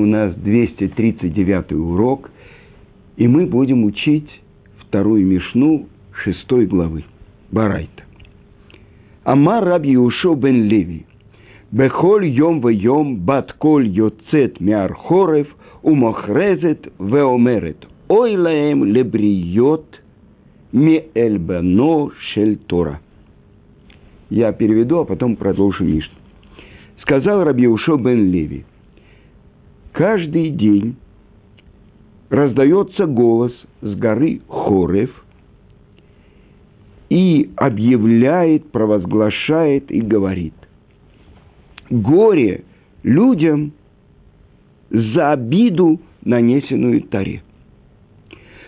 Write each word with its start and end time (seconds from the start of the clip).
у 0.00 0.06
нас 0.06 0.34
239 0.34 1.72
урок, 1.72 2.30
и 3.16 3.28
мы 3.28 3.46
будем 3.46 3.84
учить 3.84 4.28
вторую 4.78 5.26
Мишну 5.26 5.86
шестой 6.12 6.66
главы 6.66 7.04
Барайта. 7.52 8.04
Амар 9.24 9.64
Раби 9.64 9.96
Ушо 9.96 10.34
бен 10.34 10.64
Леви. 10.64 11.06
Бехоль 11.70 12.26
йом 12.26 12.60
в 12.60 12.68
йом 12.68 13.16
бат 13.16 13.52
коль 13.52 13.86
йоцет 13.86 14.60
мяр 14.60 14.94
хорев 14.94 15.46
умохрезет 15.82 16.92
веомерет. 16.98 17.86
Ой 18.08 18.36
лаем 18.36 18.84
лебриот 18.84 20.00
ми 20.72 21.04
эльбано 21.14 22.10
шель 22.32 22.56
Тора. 22.56 23.00
Я 24.30 24.52
переведу, 24.52 24.98
а 24.98 25.04
потом 25.04 25.36
продолжу 25.36 25.84
Мишну. 25.84 26.14
Сказал 27.02 27.44
Раби 27.44 27.68
Ушо 27.68 27.96
бен 27.96 28.30
Леви. 28.30 28.64
Каждый 30.00 30.48
день 30.48 30.96
раздается 32.30 33.04
голос 33.04 33.52
с 33.82 33.94
горы 33.96 34.40
Хорев 34.48 35.10
и 37.10 37.50
объявляет, 37.54 38.72
провозглашает 38.72 39.92
и 39.92 40.00
говорит. 40.00 40.54
Горе 41.90 42.64
людям 43.02 43.72
за 44.88 45.32
обиду, 45.32 46.00
нанесенную 46.24 47.02
Таре. 47.02 47.42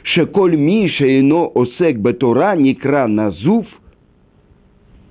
Шеколь 0.03 0.59
Миша 0.59 1.19
ино 1.19 1.51
осек 1.55 1.97
бетура 1.97 2.57
никра 2.57 3.07
назув, 3.07 3.67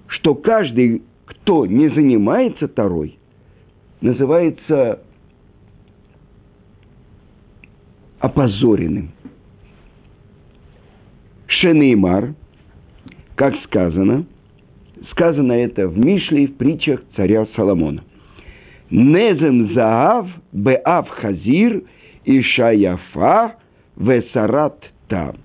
что 0.06 0.36
каждый, 0.36 1.02
кто 1.26 1.66
не 1.66 1.90
занимается 1.90 2.68
Тарой, 2.68 3.18
называется 4.02 5.02
опозоренным. 8.22 9.12
Шенеймар, 11.48 12.34
как 13.36 13.56
сказано, 13.66 14.26
сказано 15.12 15.54
это 15.54 15.88
в 15.88 15.98
Мишле 15.98 16.44
и 16.44 16.48
в 16.48 16.56
притчах 16.56 17.02
царя 17.16 17.46
Соломона. 17.56 18.04
Незем 18.90 19.74
заав 19.74 20.28
беав 20.52 21.10
хазир 21.10 21.84
и 22.26 22.42
шаяфа 22.42 23.56
весарат 23.98 24.80
там. 25.08 25.36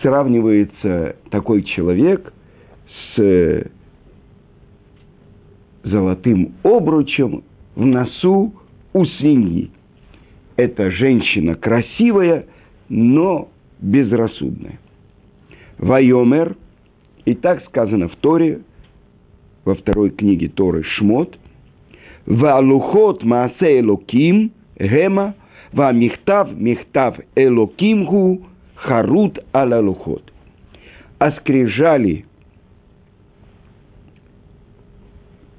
Сравнивается 0.00 1.16
такой 1.30 1.62
человек 1.62 2.32
с 3.14 3.70
золотым 5.82 6.54
обручем 6.62 7.44
в 7.74 7.84
носу 7.84 8.54
у 8.92 9.04
свиньи 9.04 9.70
эта 10.56 10.90
женщина 10.90 11.54
красивая, 11.54 12.46
но 12.88 13.48
безрассудная. 13.78 14.78
Вайомер, 15.78 16.56
и 17.24 17.34
так 17.34 17.64
сказано 17.66 18.08
в 18.08 18.16
Торе, 18.16 18.60
во 19.64 19.74
второй 19.74 20.10
книге 20.10 20.48
Торы 20.48 20.82
Шмот, 20.84 21.36
Валухот 22.24 23.22
Маасе 23.24 23.80
Элоким 23.80 24.52
Гема, 24.78 25.34
Ва 25.72 25.92
Михтав 25.92 26.52
Михтав 26.56 27.18
Элоким 27.34 28.04
Гу 28.06 28.46
Харут 28.74 29.38
Алалухот. 29.52 30.22
А 31.18 31.32
скрижали 31.32 32.24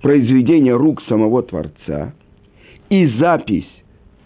произведения 0.01 0.73
рук 0.73 1.01
самого 1.03 1.43
Творца 1.43 2.13
и 2.89 3.07
запись 3.19 3.67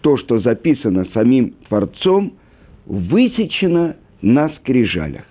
то, 0.02 0.16
что 0.18 0.40
записано 0.40 1.06
самим 1.14 1.54
Творцом, 1.68 2.34
высечено 2.86 3.96
на 4.20 4.50
скрижалях. 4.50 5.24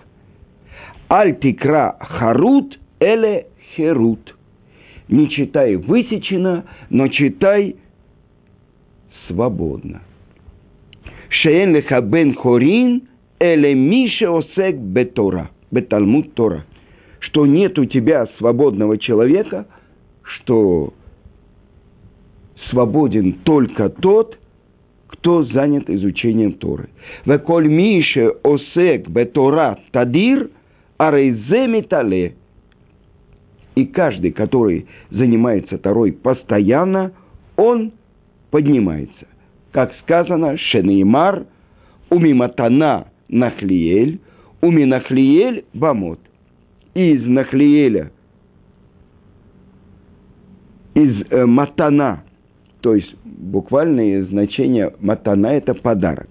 Альтикра 1.08 1.98
харут 2.00 2.80
эле 3.00 3.48
херут. 3.76 4.36
Не 5.10 5.30
читай 5.30 5.76
высечено, 5.76 6.64
но 6.90 7.10
читай 7.10 7.76
свободно. 9.28 10.02
Шеен 11.30 11.76
леха 11.76 12.02
бен 12.02 12.34
хорин 12.36 13.04
эле 13.40 13.74
мише 13.76 14.28
осек 14.28 14.78
бетора, 14.78 15.50
беталмуд 15.70 16.34
Тора. 16.34 16.66
Что 17.20 17.46
нет 17.46 17.78
у 17.78 17.86
тебя 17.86 18.28
свободного 18.38 18.98
человека, 18.98 19.68
что 20.24 20.94
свободен 22.70 23.34
только 23.44 23.90
тот, 23.90 24.38
кто 25.22 25.44
занят 25.44 25.88
изучением 25.88 26.54
Торы. 26.54 26.90
Веколь 27.26 27.68
мише 27.68 28.34
осек 28.44 29.08
бетора 29.08 29.78
тадир 29.92 30.50
арейзе 30.98 31.68
метале. 31.68 32.36
И 33.76 33.86
каждый, 33.86 34.32
который 34.32 34.88
занимается 35.12 35.78
Торой 35.78 36.12
постоянно, 36.12 37.12
он 37.56 37.92
поднимается. 38.50 39.28
Как 39.72 39.94
сказано, 40.02 40.58
Шенеймар, 40.58 41.46
умиматана 42.10 43.08
нахлиель, 43.30 44.20
уминахлиель 44.62 45.66
бамот. 45.74 46.20
Из 46.96 47.26
нахлиеля, 47.26 48.12
из 50.96 51.22
э, 51.30 51.46
матана– 51.46 52.24
то 52.82 52.96
есть 52.96 53.16
буквальное 53.24 54.24
значение 54.26 54.94
матана– 55.00 55.48
это 55.48 55.74
подарок. 55.74 56.30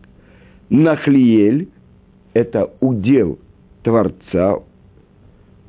Нахлиель– 0.69 1.69
это 2.35 2.71
удел 2.81 3.39
Творца, 3.83 4.59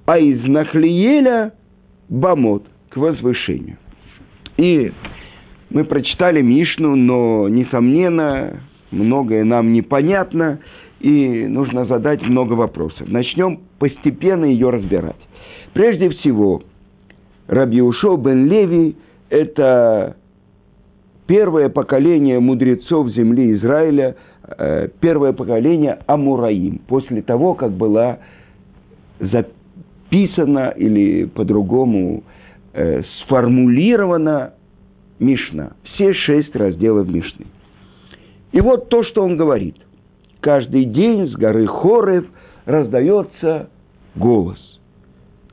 а 0.05 0.17
из 0.19 0.43
Нахлиеля– 0.43 1.53
бамот 2.09 2.65
к 2.89 2.97
возвышению. 2.97 3.77
И 4.57 4.91
мы 5.69 5.85
прочитали 5.85 6.41
Мишну, 6.41 6.95
но, 6.95 7.47
несомненно, 7.47 8.61
многое 8.91 9.45
нам 9.45 9.71
непонятно, 9.71 10.59
и 10.99 11.47
нужно 11.47 11.85
задать 11.85 12.21
много 12.21 12.53
вопросов. 12.53 13.07
Начнем 13.07 13.61
постепенно 13.79 14.45
ее 14.45 14.69
разбирать. 14.69 15.15
Прежде 15.73 16.09
всего, 16.09 16.63
Рабиушо 17.47 18.17
бен 18.17 18.47
Леви– 18.47 18.97
это 19.29 20.17
первое 21.31 21.69
поколение 21.69 22.41
мудрецов 22.41 23.09
земли 23.11 23.55
Израиля, 23.55 24.17
э, 24.57 24.89
первое 24.99 25.31
поколение 25.31 25.99
Амураим, 26.05 26.81
после 26.89 27.21
того, 27.21 27.53
как 27.53 27.71
была 27.71 28.17
записана 29.21 30.73
или 30.75 31.23
по-другому 31.23 32.25
э, 32.73 33.03
сформулирована 33.21 34.55
Мишна, 35.19 35.71
все 35.83 36.11
шесть 36.11 36.53
разделов 36.53 37.07
Мишны. 37.07 37.45
И 38.51 38.59
вот 38.59 38.89
то, 38.89 39.05
что 39.05 39.23
он 39.23 39.37
говорит. 39.37 39.77
Каждый 40.41 40.83
день 40.83 41.29
с 41.29 41.33
горы 41.35 41.65
Хорев 41.65 42.25
раздается 42.65 43.69
голос, 44.15 44.59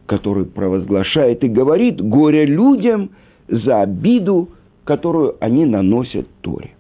который 0.06 0.47
провозглашает 0.47 1.44
и 1.44 1.49
говорит 1.49 2.00
горе 2.00 2.47
людям 2.47 3.11
за 3.47 3.83
обиду, 3.83 4.49
которую 4.88 5.37
они 5.41 5.66
наносят 5.66 6.26
Торе. 6.41 6.71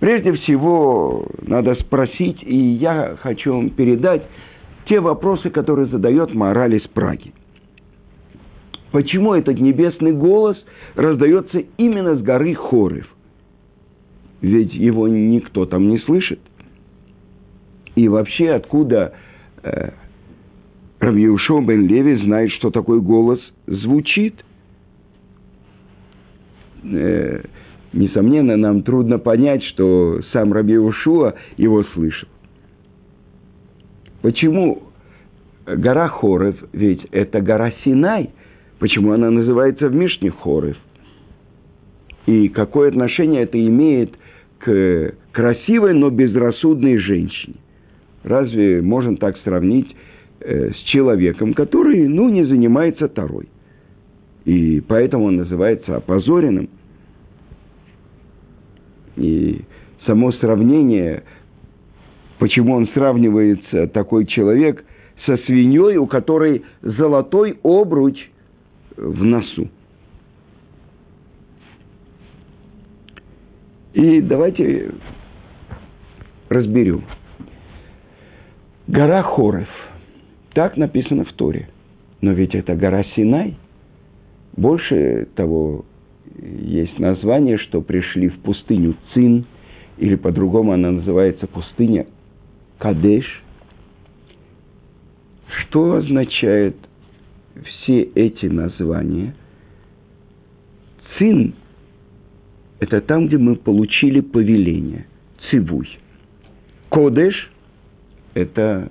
Прежде 0.00 0.32
всего, 0.34 1.26
надо 1.40 1.76
спросить, 1.76 2.42
и 2.42 2.54
я 2.54 3.16
хочу 3.22 3.54
вам 3.54 3.70
передать 3.70 4.22
те 4.84 5.00
вопросы, 5.00 5.48
которые 5.48 5.86
задает 5.86 6.34
мораль 6.34 6.74
из 6.74 6.86
Праги. 6.88 7.32
Почему 8.92 9.32
этот 9.32 9.58
небесный 9.58 10.12
голос 10.12 10.62
раздается 10.94 11.62
именно 11.78 12.16
с 12.16 12.20
горы 12.20 12.54
Хорев? 12.54 13.08
Ведь 14.42 14.74
его 14.74 15.08
никто 15.08 15.64
там 15.64 15.88
не 15.88 16.00
слышит. 16.00 16.40
И 17.94 18.08
вообще, 18.08 18.50
откуда 18.50 19.14
э, 19.62 19.88
Равьюшо 21.00 21.62
бен 21.62 21.86
Леви 21.86 22.22
знает, 22.26 22.52
что 22.52 22.70
такой 22.70 23.00
голос 23.00 23.40
звучит– 23.66 24.34
э, 26.84 27.42
несомненно, 27.92 28.56
нам 28.56 28.82
трудно 28.82 29.18
понять, 29.18 29.62
что 29.64 30.20
сам 30.32 30.52
Раби 30.52 30.76
Ушуа 30.76 31.34
его 31.56 31.84
слышал. 31.94 32.28
Почему 34.22 34.82
гора 35.66 36.08
Хорев, 36.08 36.56
ведь 36.72 37.04
это 37.10 37.40
гора 37.40 37.72
Синай, 37.84 38.30
почему 38.78 39.12
она 39.12 39.30
называется 39.30 39.88
в 39.88 39.94
Мишне 39.94 40.30
Хорев? 40.30 40.76
И 42.26 42.48
какое 42.48 42.88
отношение 42.88 43.42
это 43.42 43.58
имеет 43.58 44.14
к 44.58 45.14
красивой, 45.32 45.94
но 45.94 46.10
безрассудной 46.10 46.96
женщине? 46.98 47.56
Разве 48.22 48.80
можно 48.80 49.16
так 49.16 49.36
сравнить 49.44 49.94
э, 50.40 50.70
с 50.70 50.76
человеком, 50.90 51.52
который, 51.52 52.08
ну, 52.08 52.30
не 52.30 52.44
занимается 52.44 53.08
Тарой? 53.08 53.48
И 54.44 54.80
поэтому 54.80 55.24
он 55.26 55.36
называется 55.36 55.96
опозоренным. 55.96 56.68
само 60.06 60.32
сравнение, 60.32 61.22
почему 62.38 62.74
он 62.74 62.88
сравнивается, 62.88 63.86
такой 63.88 64.26
человек, 64.26 64.84
со 65.24 65.36
свиньей, 65.38 65.96
у 65.96 66.06
которой 66.06 66.64
золотой 66.82 67.58
обруч 67.62 68.18
в 68.96 69.24
носу. 69.24 69.68
И 73.94 74.20
давайте 74.20 74.90
разберем. 76.48 77.04
Гора 78.88 79.22
Хорев. 79.22 79.68
Так 80.52 80.76
написано 80.76 81.24
в 81.24 81.32
Торе. 81.32 81.68
Но 82.20 82.32
ведь 82.32 82.54
это 82.54 82.74
гора 82.74 83.04
Синай. 83.16 83.56
Больше 84.56 85.26
того, 85.34 85.84
есть 86.40 86.98
название, 86.98 87.58
что 87.58 87.80
пришли 87.80 88.28
в 88.28 88.38
пустыню 88.38 88.96
Цин, 89.12 89.46
или 89.98 90.14
по-другому 90.16 90.72
она 90.72 90.90
называется 90.90 91.46
пустыня 91.46 92.06
Кадеш. 92.78 93.42
Что 95.48 95.94
означает 95.94 96.76
все 97.64 98.02
эти 98.02 98.46
названия? 98.46 99.34
Цин– 101.18 101.54
это 102.80 103.00
там, 103.00 103.28
где 103.28 103.38
мы 103.38 103.56
получили 103.56 104.20
повеление, 104.20 105.06
цивуй. 105.50 105.88
Кодеш– 106.88 107.50
это 108.34 108.90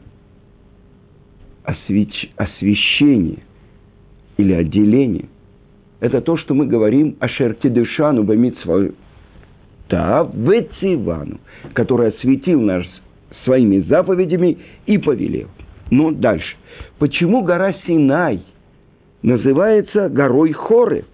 освещ... 1.64 2.30
освещение 2.38 3.40
или 4.38 4.54
отделение. 4.54 5.26
Это 6.04 6.20
то, 6.20 6.36
что 6.36 6.54
мы 6.54 6.66
говорим 6.66 7.16
о 7.22 7.30
Шеркидышану 7.30 8.26
Бамитсваю. 8.26 8.94
Да, 9.88 10.30
Вецивану, 10.34 11.40
который 11.72 12.10
осветил 12.10 12.60
нас 12.60 12.86
своими 13.46 13.80
заповедями 13.80 14.58
и 14.86 14.98
повелел. 14.98 15.48
Но 15.92 16.12
дальше. 16.12 16.58
Почему 17.00 17.44
гора 17.44 17.74
Синай 17.88 18.42
называется 19.22 20.10
горой 20.10 20.52
Хорев? 20.52 21.06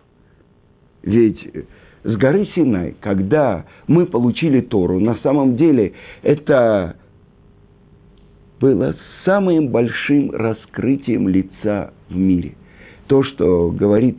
Ведь 1.04 1.40
с 2.04 2.16
горы 2.16 2.48
Синай, 2.56 2.96
когда 3.00 3.66
мы 3.86 4.08
получили 4.08 4.60
Тору, 4.60 5.00
на 5.00 5.18
самом 5.18 5.56
деле 5.56 5.94
это 6.24 6.96
было 8.60 8.96
самым 9.24 9.68
большим 9.68 10.32
раскрытием 10.32 11.28
лица 11.30 11.94
в 12.10 12.16
мире. 12.18 12.56
То, 13.06 13.22
что 13.22 13.70
говорит 13.70 14.18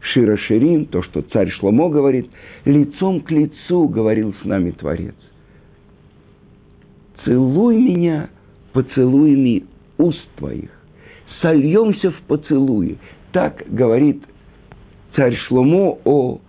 Шира 0.00 0.36
Ширин, 0.36 0.86
то, 0.86 1.02
что 1.02 1.22
царь 1.22 1.50
Шломо 1.50 1.88
говорит, 1.88 2.30
лицом 2.64 3.20
к 3.20 3.30
лицу 3.30 3.88
говорил 3.88 4.34
с 4.42 4.44
нами 4.44 4.70
Творец. 4.70 5.14
Целуй 7.24 7.76
меня 7.76 8.30
поцелуями 8.72 9.64
уст 9.98 10.26
твоих, 10.36 10.70
сольемся 11.42 12.10
в 12.10 12.20
поцелуе. 12.22 12.96
Так 13.32 13.62
говорит 13.68 14.22
царь 15.14 15.36
Шломо 15.46 15.98
о 16.04 16.40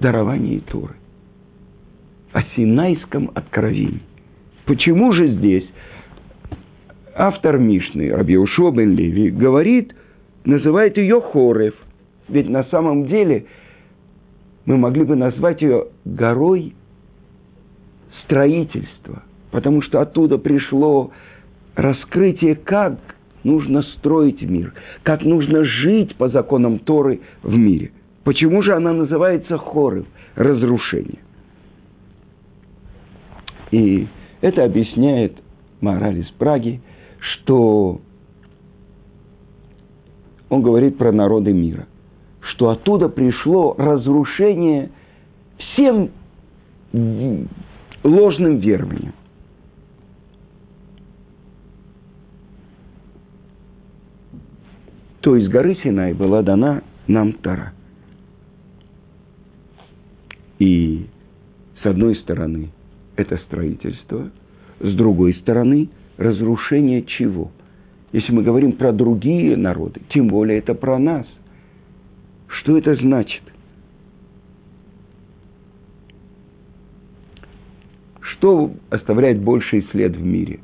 даровании 0.00 0.58
Торы, 0.58 0.96
о 2.32 2.42
Синайском 2.56 3.30
откровении. 3.34 4.02
Почему 4.64 5.12
же 5.12 5.28
здесь 5.28 5.66
автор 7.14 7.58
Мишны, 7.58 8.10
Рабиушо 8.10 8.70
бен 8.70 8.94
Леви, 8.94 9.30
говорит, 9.30 9.94
называет 10.48 10.96
ее 10.96 11.20
Хорев. 11.20 11.74
Ведь 12.28 12.48
на 12.48 12.64
самом 12.64 13.06
деле 13.06 13.46
мы 14.64 14.76
могли 14.76 15.04
бы 15.04 15.14
назвать 15.14 15.62
ее 15.62 15.88
горой 16.04 16.74
строительства, 18.24 19.22
потому 19.50 19.82
что 19.82 20.00
оттуда 20.00 20.38
пришло 20.38 21.12
раскрытие, 21.74 22.56
как 22.56 22.98
нужно 23.44 23.82
строить 23.82 24.42
мир, 24.42 24.72
как 25.02 25.22
нужно 25.22 25.64
жить 25.64 26.16
по 26.16 26.28
законам 26.28 26.78
Торы 26.78 27.20
в 27.42 27.54
мире. 27.54 27.92
Почему 28.24 28.62
же 28.62 28.74
она 28.74 28.92
называется 28.92 29.58
Хорев, 29.58 30.06
разрушение? 30.34 31.20
И 33.70 34.06
это 34.40 34.64
объясняет 34.64 35.34
мораль 35.82 36.20
из 36.20 36.30
Праги, 36.32 36.80
что 37.18 38.00
он 40.48 40.62
говорит 40.62 40.96
про 40.96 41.12
народы 41.12 41.52
мира, 41.52 41.86
что 42.40 42.70
оттуда 42.70 43.08
пришло 43.08 43.74
разрушение 43.76 44.90
всем 45.58 46.10
ложным 48.02 48.58
верованиям. 48.58 49.14
То 55.20 55.36
есть 55.36 55.48
горы 55.50 55.76
Синай 55.82 56.14
была 56.14 56.42
дана 56.42 56.82
нам 57.06 57.34
Тара. 57.34 57.72
И 60.58 61.06
с 61.82 61.86
одной 61.86 62.16
стороны 62.16 62.70
это 63.16 63.36
строительство, 63.38 64.30
с 64.80 64.94
другой 64.94 65.34
стороны 65.34 65.90
разрушение 66.16 67.02
чего? 67.02 67.50
Если 68.12 68.32
мы 68.32 68.42
говорим 68.42 68.72
про 68.72 68.92
другие 68.92 69.56
народы, 69.56 70.00
тем 70.10 70.28
более 70.28 70.58
это 70.58 70.74
про 70.74 70.98
нас. 70.98 71.26
Что 72.46 72.78
это 72.78 72.94
значит? 72.96 73.42
Что 78.20 78.70
оставляет 78.88 79.40
больший 79.40 79.86
след 79.90 80.16
в 80.16 80.24
мире? 80.24 80.60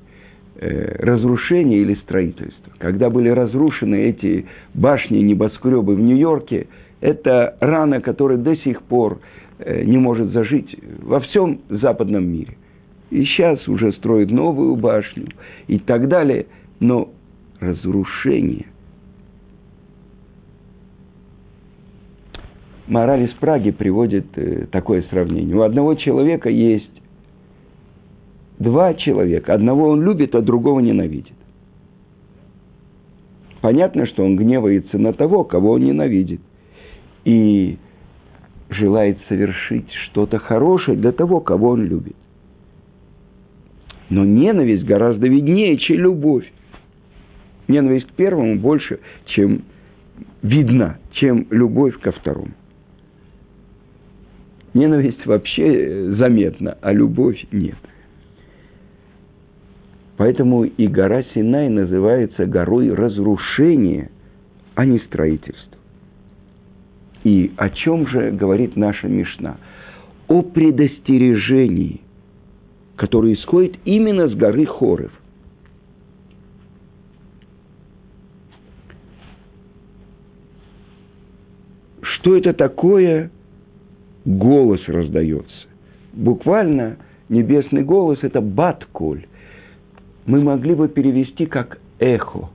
Э, 0.57 0.97
разрушение 1.05 1.81
или 1.81 1.95
строительство? 1.97 2.73
Когда 2.79 3.11
были 3.11 3.29
разрушены 3.29 3.97
эти 3.97 4.47
башни, 4.73 5.19
небоскребы 5.19 5.95
в 5.95 6.01
Нью-Йорке, 6.01 6.69
это 7.01 7.57
рана, 7.61 8.01
которая 8.01 8.39
до 8.39 8.57
сих 8.57 8.83
пор 8.83 9.21
э, 9.59 9.85
не 9.85 9.99
может 9.99 10.31
зажить 10.33 10.75
во 11.03 11.21
всем 11.21 11.61
западном 11.69 12.27
мире. 12.27 12.57
И 13.11 13.25
сейчас 13.25 13.69
уже 13.69 13.93
строят 13.93 14.31
новую 14.31 14.77
башню 14.77 15.27
и 15.67 15.79
так 15.79 16.09
далее. 16.09 16.47
Но 16.81 17.11
разрушение. 17.61 18.67
Мораль 22.87 23.25
из 23.25 23.33
Праги 23.35 23.71
приводит 23.71 24.27
э, 24.37 24.67
такое 24.71 25.03
сравнение. 25.11 25.57
У 25.57 25.63
одного 25.63 25.95
человека 25.95 26.51
есть 26.51 26.91
два 28.59 28.95
человека. 28.95 29.55
Одного 29.55 29.89
он 29.89 30.03
любит, 30.03 30.35
а 30.35 30.43
другого 30.43 30.81
ненавидит. 30.81 31.35
Понятно, 33.63 34.07
что 34.07 34.25
он 34.25 34.37
гневается 34.37 34.99
на 34.99 35.15
того, 35.15 35.45
кого 35.45 35.73
он 35.73 35.85
ненавидит. 35.85 36.41
И 37.25 37.79
желает 38.69 39.19
совершить 39.29 39.91
что-то 40.07 40.39
хорошее 40.39 40.99
для 40.99 41.13
того, 41.13 41.41
кого 41.41 41.71
он 41.71 41.87
любит. 41.87 42.17
Но 44.11 44.25
ненависть 44.25 44.85
гораздо 44.85 45.27
виднее, 45.27 45.79
чем 45.79 45.97
любовь. 45.97 46.45
Ненависть 47.69 48.09
к 48.09 48.13
первому 48.13 48.59
больше, 48.59 49.01
чем 49.27 49.63
видна, 50.43 50.99
чем 51.13 51.47
любовь 51.51 51.99
ко 52.01 52.13
второму. 52.13 52.53
Ненависть 54.75 55.25
вообще 55.25 56.15
заметна, 56.17 56.77
а 56.83 56.93
любовь 56.93 57.45
нет. 57.53 57.77
Поэтому 60.17 60.65
и 60.65 60.87
гора 60.87 61.23
Синай 61.35 61.69
называется 61.69 62.47
горой 62.47 62.93
разрушения, 62.93 64.11
а 64.75 64.85
не 64.85 64.99
строительства. 65.01 65.79
И 67.25 67.53
о 67.57 67.71
чем 67.71 68.07
же 68.07 68.31
говорит 68.33 68.77
наша 68.77 69.09
Мишна? 69.09 69.57
О 70.29 70.43
предостережении, 70.43 72.01
которое 72.97 73.35
исходит 73.35 73.77
именно 73.85 74.29
с 74.29 74.35
горы 74.35 74.67
Хорев. 74.67 75.13
Что 82.25 82.39
это 82.39 82.55
такое? 82.55 83.31
Голос 84.25 84.81
раздается. 84.89 85.67
Буквально 86.15 86.97
небесный 87.29 87.83
голос– 87.83 88.19
это 88.23 88.41
батколь. 88.41 89.27
Мы 90.25 90.43
могли 90.43 90.75
бы 90.75 90.89
перевести 90.89 91.45
как 91.45 91.79
эхо. 91.99 92.49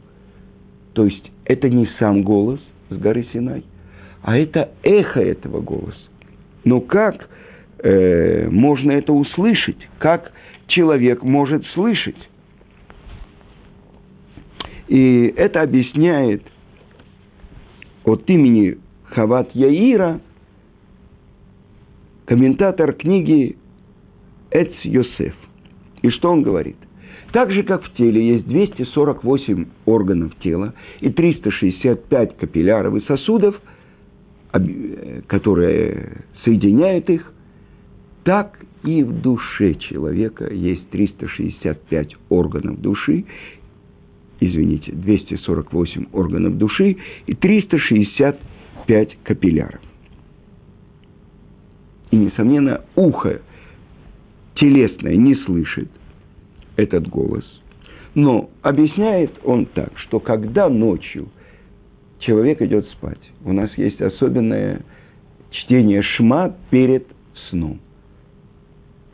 То 0.94 1.06
есть 1.06 1.32
это 1.46 1.70
не 1.70 1.88
сам 2.00 2.24
голос 2.24 2.60
с 2.90 2.96
горы 2.96 3.28
Синай, 3.32 3.64
а 4.24 4.40
это 4.40 4.72
эхо 4.82 5.20
этого 5.20 5.62
голоса. 5.62 6.00
Но 6.64 6.82
как 6.82 7.30
э, 7.78 8.50
можно 8.50 8.94
это 8.94 9.14
услышать? 9.14 9.88
Как 10.00 10.32
человек 10.66 11.22
может 11.22 11.64
слышать? 11.76 12.18
И 14.88 15.32
это 15.38 15.62
объясняет 15.62 16.42
от 18.04 18.28
имени 18.32 18.80
Хават 19.12 19.56
Яира, 19.56 20.22
комментатор 22.26 22.94
книги 22.94 23.58
Эц 24.52 24.72
Йосеф. 24.84 25.36
И 26.02 26.10
что 26.10 26.32
он 26.32 26.44
говорит? 26.44 26.78
Так 27.32 27.52
же, 27.52 27.64
как 27.64 27.84
в 27.84 27.94
теле 27.94 28.36
есть 28.36 28.48
248 28.48 29.66
органов 29.86 30.36
тела 30.42 30.74
и 31.00 31.10
365 31.10 32.38
капилляров 32.38 32.96
и 32.96 33.02
сосудов, 33.06 33.60
которые 35.28 36.24
соединяют 36.44 37.10
их, 37.10 37.32
так 38.24 38.60
и 38.84 39.04
в 39.04 39.22
душе 39.22 39.76
человека 39.76 40.52
есть 40.52 40.90
365 40.90 42.16
органов 42.30 42.82
души, 42.82 43.26
извините, 44.40 44.92
248 44.92 46.08
органов 46.14 46.58
души 46.58 46.98
и 47.28 47.36
365 47.36 48.40
капилляров. 49.24 49.82
И, 52.12 52.18
несомненно, 52.18 52.82
ухо 52.96 53.42
телесное 54.56 55.16
не 55.16 55.36
слышит 55.36 55.90
этот 56.76 57.08
голос. 57.08 57.46
Но 58.16 58.50
объясняет 58.62 59.32
он 59.44 59.66
так, 59.68 59.98
что 60.00 60.20
когда 60.20 60.70
ночью 60.70 61.30
человек 62.20 62.62
идет 62.62 62.88
спать, 62.90 63.20
у 63.46 63.54
нас 63.54 63.70
есть 63.78 64.02
особенное 64.02 64.82
чтение 65.52 66.02
шма 66.02 66.56
перед 66.70 67.06
сном. 67.50 67.80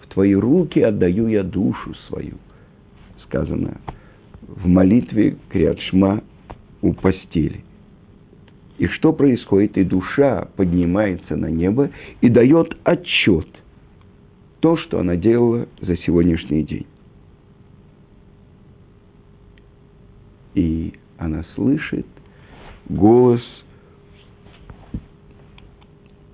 В 0.01 0.07
твои 0.07 0.33
руки 0.33 0.79
отдаю 0.79 1.27
я 1.27 1.43
душу 1.43 1.93
свою, 2.07 2.35
сказано 3.25 3.81
в 4.41 4.67
молитве 4.67 5.37
Криадшма 5.49 6.23
у 6.81 6.93
постели. 6.93 7.63
И 8.77 8.87
что 8.87 9.13
происходит? 9.13 9.77
И 9.77 9.83
душа 9.83 10.49
поднимается 10.55 11.35
на 11.35 11.47
небо 11.47 11.91
и 12.21 12.29
дает 12.29 12.77
отчет 12.83 13.47
то, 14.59 14.77
что 14.77 14.99
она 14.99 15.15
делала 15.15 15.67
за 15.81 15.95
сегодняшний 15.97 16.63
день. 16.63 16.87
И 20.55 20.93
она 21.17 21.45
слышит 21.55 22.07
голос. 22.89 23.41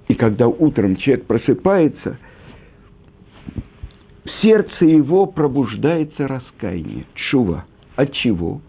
И 0.07 0.15
когда 0.15 0.47
утром 0.47 0.95
человек 0.95 1.25
просыпается, 1.25 2.17
в 4.23 4.29
сердце 4.41 4.85
его 4.85 5.25
пробуждается 5.25 6.27
раскаяние, 6.27 7.05
чува. 7.13 7.65
От 7.95 8.13
чего? 8.13 8.61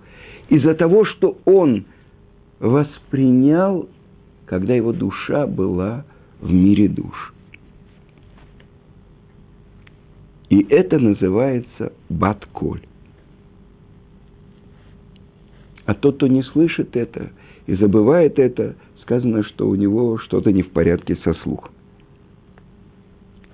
Из-за 0.49 0.75
того, 0.75 1.05
что 1.05 1.38
он 1.45 1.87
воспринял, 2.62 3.88
когда 4.47 4.75
его 4.75 4.92
душа 4.92 5.47
была 5.47 6.04
в 6.40 6.50
мире 6.50 6.88
душ. 6.88 7.35
И 10.49 10.64
это 10.71 10.99
называется 10.99 11.92
батколь. 12.09 12.83
А 15.87 15.95
тот, 15.95 16.16
кто 16.16 16.28
не 16.28 16.42
слышит 16.45 16.97
это 16.97 17.33
и 17.66 17.75
забывает 17.75 18.38
это, 18.38 18.76
сказано, 19.00 19.42
что 19.42 19.69
у 19.69 19.75
него 19.75 20.19
что-то 20.19 20.52
не 20.52 20.62
в 20.62 20.71
порядке 20.71 21.16
со 21.16 21.35
слухом. 21.35 21.73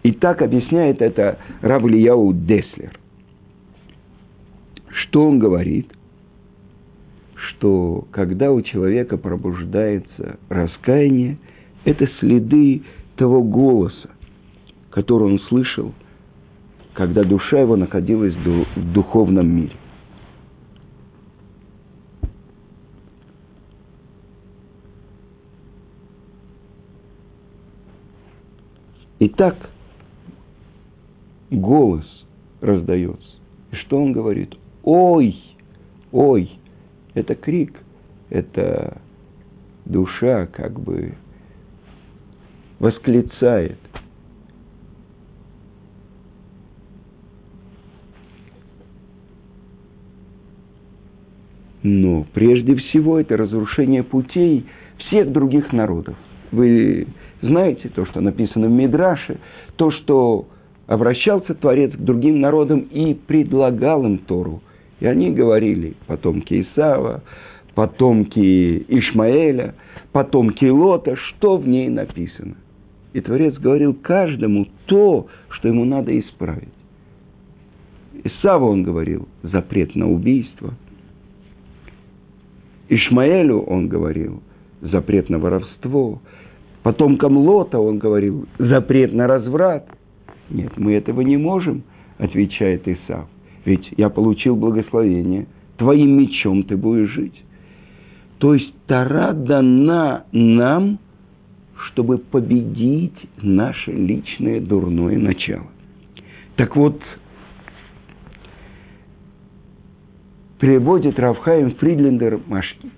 И 0.02 0.12
так 0.12 0.42
объясняет 0.42 1.00
это 1.00 1.38
Равлияу 1.62 2.34
Деслер. 2.34 2.98
Что 4.88 5.26
он 5.26 5.38
говорит? 5.38 5.90
Что 7.58 8.06
когда 8.12 8.52
у 8.52 8.62
человека 8.62 9.16
пробуждается 9.16 10.38
раскаяние, 10.48 11.38
это 11.84 12.06
следы 12.20 12.82
того 13.16 13.42
голоса, 13.42 14.10
который 14.90 15.24
он 15.24 15.40
слышал, 15.48 15.92
когда 16.94 17.24
душа 17.24 17.58
его 17.58 17.74
находилась 17.74 18.34
в 18.34 18.92
духовном 18.92 19.48
мире. 19.48 19.72
Итак, 29.18 29.56
голос 31.50 32.06
раздается. 32.60 33.26
И 33.72 33.76
что 33.76 34.00
он 34.00 34.12
говорит? 34.12 34.54
Ой, 34.84 35.34
ой, 36.12 36.48
это 37.14 37.34
крик, 37.34 37.74
это 38.30 39.00
душа 39.84 40.46
как 40.46 40.78
бы 40.78 41.14
восклицает. 42.78 43.78
Но 51.82 52.26
прежде 52.34 52.74
всего 52.76 53.18
это 53.18 53.36
разрушение 53.36 54.02
путей 54.02 54.66
всех 54.98 55.30
других 55.32 55.72
народов. 55.72 56.16
Вы 56.50 57.06
знаете 57.40 57.88
то, 57.88 58.04
что 58.06 58.20
написано 58.20 58.66
в 58.66 58.70
Мидраше, 58.70 59.38
то, 59.76 59.90
что 59.90 60.48
обращался 60.86 61.54
Творец 61.54 61.92
к 61.92 61.98
другим 61.98 62.40
народам 62.40 62.80
и 62.80 63.14
предлагал 63.14 64.04
им 64.04 64.18
Тору. 64.18 64.60
И 65.00 65.06
они 65.06 65.30
говорили, 65.30 65.94
потомки 66.06 66.62
Исава, 66.62 67.22
потомки 67.74 68.84
Ишмаэля, 68.88 69.74
потомки 70.12 70.64
Лота, 70.64 71.16
что 71.16 71.56
в 71.56 71.68
ней 71.68 71.88
написано. 71.88 72.56
И 73.12 73.20
Творец 73.20 73.54
говорил 73.54 73.94
каждому 73.94 74.66
то, 74.86 75.28
что 75.50 75.68
ему 75.68 75.84
надо 75.84 76.18
исправить. 76.18 76.68
Исава 78.24 78.64
он 78.64 78.82
говорил 78.82 79.28
запрет 79.42 79.94
на 79.94 80.10
убийство. 80.10 80.74
Ишмаэлю 82.88 83.60
он 83.60 83.88
говорил 83.88 84.42
запрет 84.80 85.28
на 85.28 85.38
воровство. 85.38 86.20
Потомкам 86.82 87.36
Лота 87.36 87.78
он 87.78 87.98
говорил 87.98 88.46
запрет 88.58 89.12
на 89.12 89.26
разврат. 89.26 89.86
Нет, 90.50 90.72
мы 90.76 90.94
этого 90.94 91.20
не 91.20 91.36
можем, 91.36 91.82
отвечает 92.18 92.88
Исав. 92.88 93.28
Ведь 93.68 93.86
я 93.98 94.08
получил 94.08 94.56
благословение, 94.56 95.46
твоим 95.76 96.18
мечом 96.18 96.62
ты 96.62 96.74
будешь 96.74 97.10
жить. 97.10 97.34
То 98.38 98.54
есть 98.54 98.72
Тара 98.86 99.34
дана 99.34 100.24
нам, 100.32 100.98
чтобы 101.74 102.16
победить 102.16 103.12
наше 103.36 103.92
личное 103.92 104.62
дурное 104.62 105.18
начало. 105.18 105.66
Так 106.56 106.76
вот, 106.76 106.98
переводит 110.58 111.18
Равхаим 111.18 111.74
Фридлендер, 111.74 112.40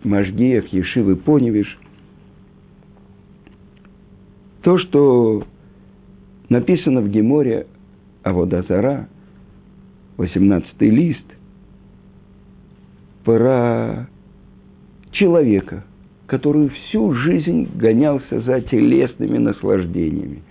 Машгеев, 0.04 0.68
Ешивы 0.68 1.16
Поневиш– 1.16 1.78
то, 4.62 4.78
что 4.78 5.42
написано 6.48 7.00
в 7.00 7.08
Геморе 7.08 7.66
Аводазара, 8.22 9.08
18 10.20 10.82
лист, 10.82 11.24
про 13.24 14.06
человека, 15.12 15.84
который 16.26 16.68
всю 16.68 17.14
жизнь 17.14 17.70
гонялся 17.74 18.42
за 18.42 18.60
телесными 18.60 19.38
наслаждениями. 19.38 20.42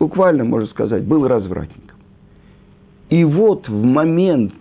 Буквально, 0.00 0.42
можно 0.42 0.68
сказать, 0.70 1.04
был 1.04 1.28
развратником. 1.28 1.96
И 3.10 3.22
вот 3.22 3.68
в 3.68 3.84
момент, 3.84 4.54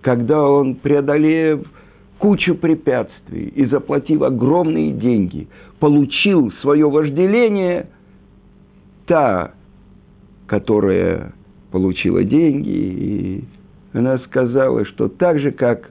когда 0.00 0.40
он, 0.40 0.76
преодолев 0.76 1.66
кучу 2.18 2.54
препятствий 2.54 3.48
и 3.48 3.66
заплатив 3.66 4.22
огромные 4.22 4.92
деньги, 4.92 5.48
получил 5.80 6.52
свое 6.60 6.88
вожделение, 6.88 7.88
та, 9.06 9.54
которая 10.46 11.32
получила 11.72 12.22
деньги, 12.22 12.68
и 12.68 13.44
она 13.92 14.18
сказала, 14.18 14.84
что 14.84 15.08
так 15.08 15.40
же, 15.40 15.50
как 15.50 15.90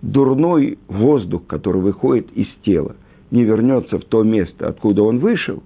дурной 0.00 0.78
воздух, 0.88 1.46
который 1.46 1.82
выходит 1.82 2.30
из 2.32 2.48
тела, 2.64 2.96
не 3.30 3.44
вернется 3.44 3.98
в 3.98 4.04
то 4.04 4.22
место, 4.22 4.68
откуда 4.68 5.02
он 5.02 5.18
вышел, 5.18 5.62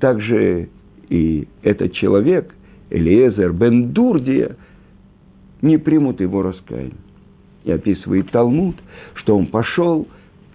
так 0.00 0.20
же 0.20 0.68
и 1.08 1.46
этот 1.62 1.92
человек, 1.92 2.52
Элиезер 2.90 3.52
бен 3.52 3.92
Дурдия, 3.92 4.56
не 5.62 5.76
примут 5.76 6.20
его 6.20 6.42
раскаяние. 6.42 6.94
И 7.64 7.70
описывает 7.70 8.30
Талмуд, 8.30 8.76
что 9.14 9.36
он 9.36 9.46
пошел, 9.46 10.08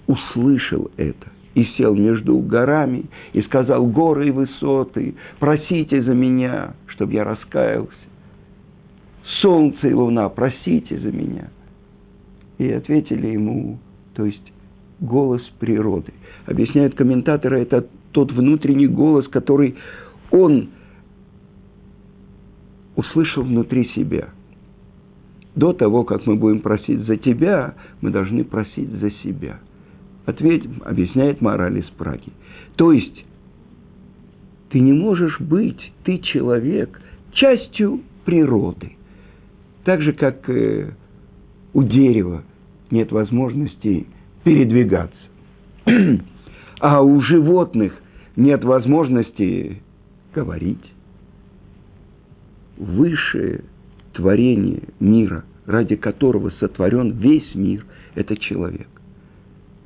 услышал 0.07 0.89
это 0.97 1.27
и 1.53 1.63
сел 1.77 1.95
между 1.95 2.37
горами 2.39 3.05
и 3.33 3.41
сказал, 3.43 3.85
горы 3.87 4.27
и 4.27 4.31
высоты, 4.31 5.15
просите 5.39 6.01
за 6.01 6.13
меня, 6.13 6.75
чтобы 6.95 7.13
я 7.13 7.23
раскаялся. 7.23 7.93
Солнце 9.41 9.89
и 9.89 9.93
луна, 9.93 10.29
просите 10.29 10.97
за 10.99 11.11
меня. 11.11 11.49
И 12.57 12.71
ответили 12.71 13.27
ему, 13.27 13.79
то 14.13 14.25
есть 14.25 14.53
голос 14.99 15.41
природы. 15.59 16.13
Объясняют 16.45 16.95
комментаторы, 16.95 17.61
это 17.61 17.85
тот 18.11 18.31
внутренний 18.31 18.87
голос, 18.87 19.27
который 19.27 19.75
он 20.31 20.69
услышал 22.95 23.43
внутри 23.43 23.89
себя. 23.89 24.29
До 25.53 25.73
того, 25.73 26.03
как 26.03 26.25
мы 26.25 26.35
будем 26.35 26.61
просить 26.61 26.99
за 27.01 27.17
тебя, 27.17 27.75
мы 28.01 28.11
должны 28.11 28.43
просить 28.43 28.89
за 28.89 29.11
себя. 29.11 29.59
Ответь, 30.25 30.63
объясняет 30.83 31.41
мораль 31.41 31.79
из 31.79 31.85
Праги. 31.97 32.31
То 32.77 32.91
есть, 32.91 33.25
ты 34.69 34.79
не 34.79 34.93
можешь 34.93 35.39
быть, 35.39 35.93
ты 36.03 36.19
человек, 36.19 37.01
частью 37.33 38.01
природы. 38.25 38.93
Так 39.83 40.01
же, 40.01 40.13
как 40.13 40.49
э, 40.49 40.91
у 41.73 41.83
дерева 41.83 42.43
нет 42.89 43.11
возможности 43.11 44.07
передвигаться. 44.43 45.17
а 46.79 47.01
у 47.01 47.21
животных 47.21 47.93
нет 48.35 48.63
возможности 48.63 49.81
говорить. 50.33 50.83
Высшее 52.77 53.63
творение 54.13 54.83
мира, 54.99 55.45
ради 55.65 55.95
которого 55.95 56.51
сотворен 56.59 57.11
весь 57.11 57.55
мир, 57.55 57.85
это 58.15 58.35
человек. 58.37 58.87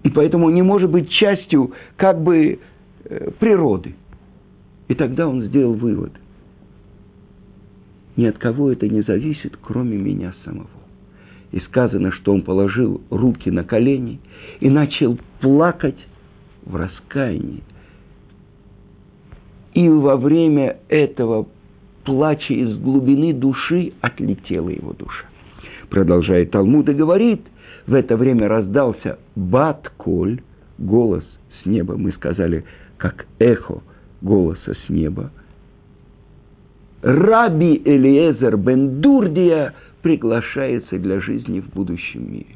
И 0.03 0.09
поэтому 0.09 0.49
не 0.49 0.61
может 0.61 0.89
быть 0.89 1.09
частью 1.09 1.71
как 1.97 2.21
бы 2.21 2.59
э, 3.05 3.31
природы. 3.39 3.95
И 4.89 4.95
тогда 4.95 5.27
он 5.27 5.43
сделал 5.43 5.75
вывод. 5.75 6.11
Ни 8.17 8.25
от 8.25 8.37
кого 8.37 8.71
это 8.71 8.89
не 8.89 9.01
зависит, 9.01 9.55
кроме 9.61 9.95
меня 9.95 10.33
самого. 10.43 10.67
И 11.51 11.59
сказано, 11.61 12.11
что 12.11 12.33
он 12.33 12.41
положил 12.41 13.01
руки 13.09 13.49
на 13.49 13.63
колени 13.63 14.19
и 14.59 14.69
начал 14.69 15.17
плакать 15.39 15.97
в 16.65 16.75
раскаянии. 16.75 17.63
И 19.73 19.87
во 19.87 20.17
время 20.17 20.77
этого 20.89 21.47
плача 22.03 22.53
из 22.53 22.75
глубины 22.77 23.33
души 23.33 23.93
отлетела 24.01 24.69
его 24.69 24.93
душа. 24.93 25.25
Продолжает 25.89 26.51
Талмуд 26.51 26.89
и 26.89 26.93
говорит, 26.93 27.41
в 27.85 27.93
это 27.93 28.17
время 28.17 28.47
раздался 28.47 29.19
бат-коль, 29.35 30.41
голос 30.79 31.23
с 31.61 31.65
неба, 31.67 31.95
мы 31.95 32.11
сказали, 32.13 32.65
как 32.97 33.27
эхо 33.37 33.81
голоса 34.21 34.73
с 34.73 34.89
неба. 34.89 35.31
Раби 37.01 37.81
Элиезер 37.85 38.57
бен 38.57 39.01
Дурдия 39.01 39.73
приглашается 40.01 40.97
для 40.97 41.21
жизни 41.21 41.61
в 41.61 41.69
будущем 41.69 42.31
мире. 42.31 42.55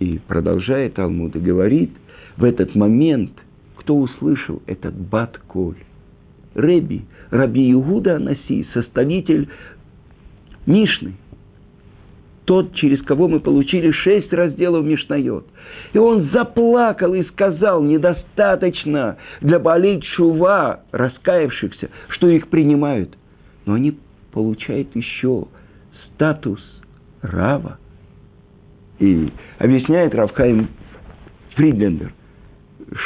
И 0.00 0.18
продолжает 0.26 0.94
Талмуд 0.94 1.36
и 1.36 1.40
говорит, 1.40 1.90
в 2.36 2.44
этот 2.44 2.74
момент, 2.74 3.30
кто 3.76 3.96
услышал 3.96 4.60
этот 4.66 4.94
бат-коль? 4.94 5.76
Реби, 6.54 7.04
Раби 7.30 7.72
Иуда 7.72 8.16
Анаси, 8.16 8.66
составитель 8.74 9.48
Мишны, 10.66 11.14
тот, 12.44 12.74
через 12.74 13.02
кого 13.02 13.28
мы 13.28 13.40
получили 13.40 13.90
шесть 13.90 14.32
разделов 14.32 14.84
Мишнайот. 14.84 15.46
И 15.92 15.98
он 15.98 16.30
заплакал 16.30 17.14
и 17.14 17.22
сказал, 17.24 17.82
недостаточно 17.82 19.16
для 19.40 19.58
болей 19.58 20.00
чува, 20.14 20.80
раскаявшихся, 20.92 21.90
что 22.08 22.28
их 22.28 22.48
принимают. 22.48 23.16
Но 23.66 23.74
они 23.74 23.98
получают 24.32 24.94
еще 24.94 25.46
статус 26.06 26.60
Рава. 27.22 27.78
И 28.98 29.32
объясняет 29.58 30.14
Равхайм 30.14 30.68
Фридлендер, 31.54 32.12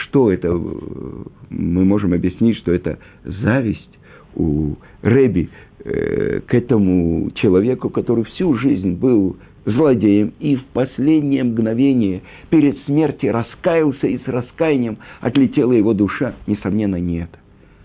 что 0.03 0.33
это, 0.33 0.51
мы 0.51 1.85
можем 1.85 2.13
объяснить, 2.13 2.59
что 2.59 2.73
это 2.73 2.99
зависть 3.25 3.98
у 4.39 4.77
Реби 5.03 5.51
э, 5.85 6.41
к 6.47 6.55
этому 6.55 7.31
человеку, 7.35 7.91
который 7.91 8.25
всю 8.25 8.55
жизнь 8.55 8.93
был 8.93 9.37
злодеем 9.65 10.33
и 10.39 10.57
в 10.57 10.65
последнее 10.67 11.45
мгновение 11.45 12.23
перед 12.49 12.79
смертью 12.85 13.33
раскаялся 13.33 14.07
и 14.07 14.19
с 14.19 14.27
раскаянием 14.27 14.99
отлетела 15.21 15.73
его 15.73 15.93
душа, 15.93 16.35
несомненно, 16.47 16.97
не 16.97 17.19
это. 17.19 17.39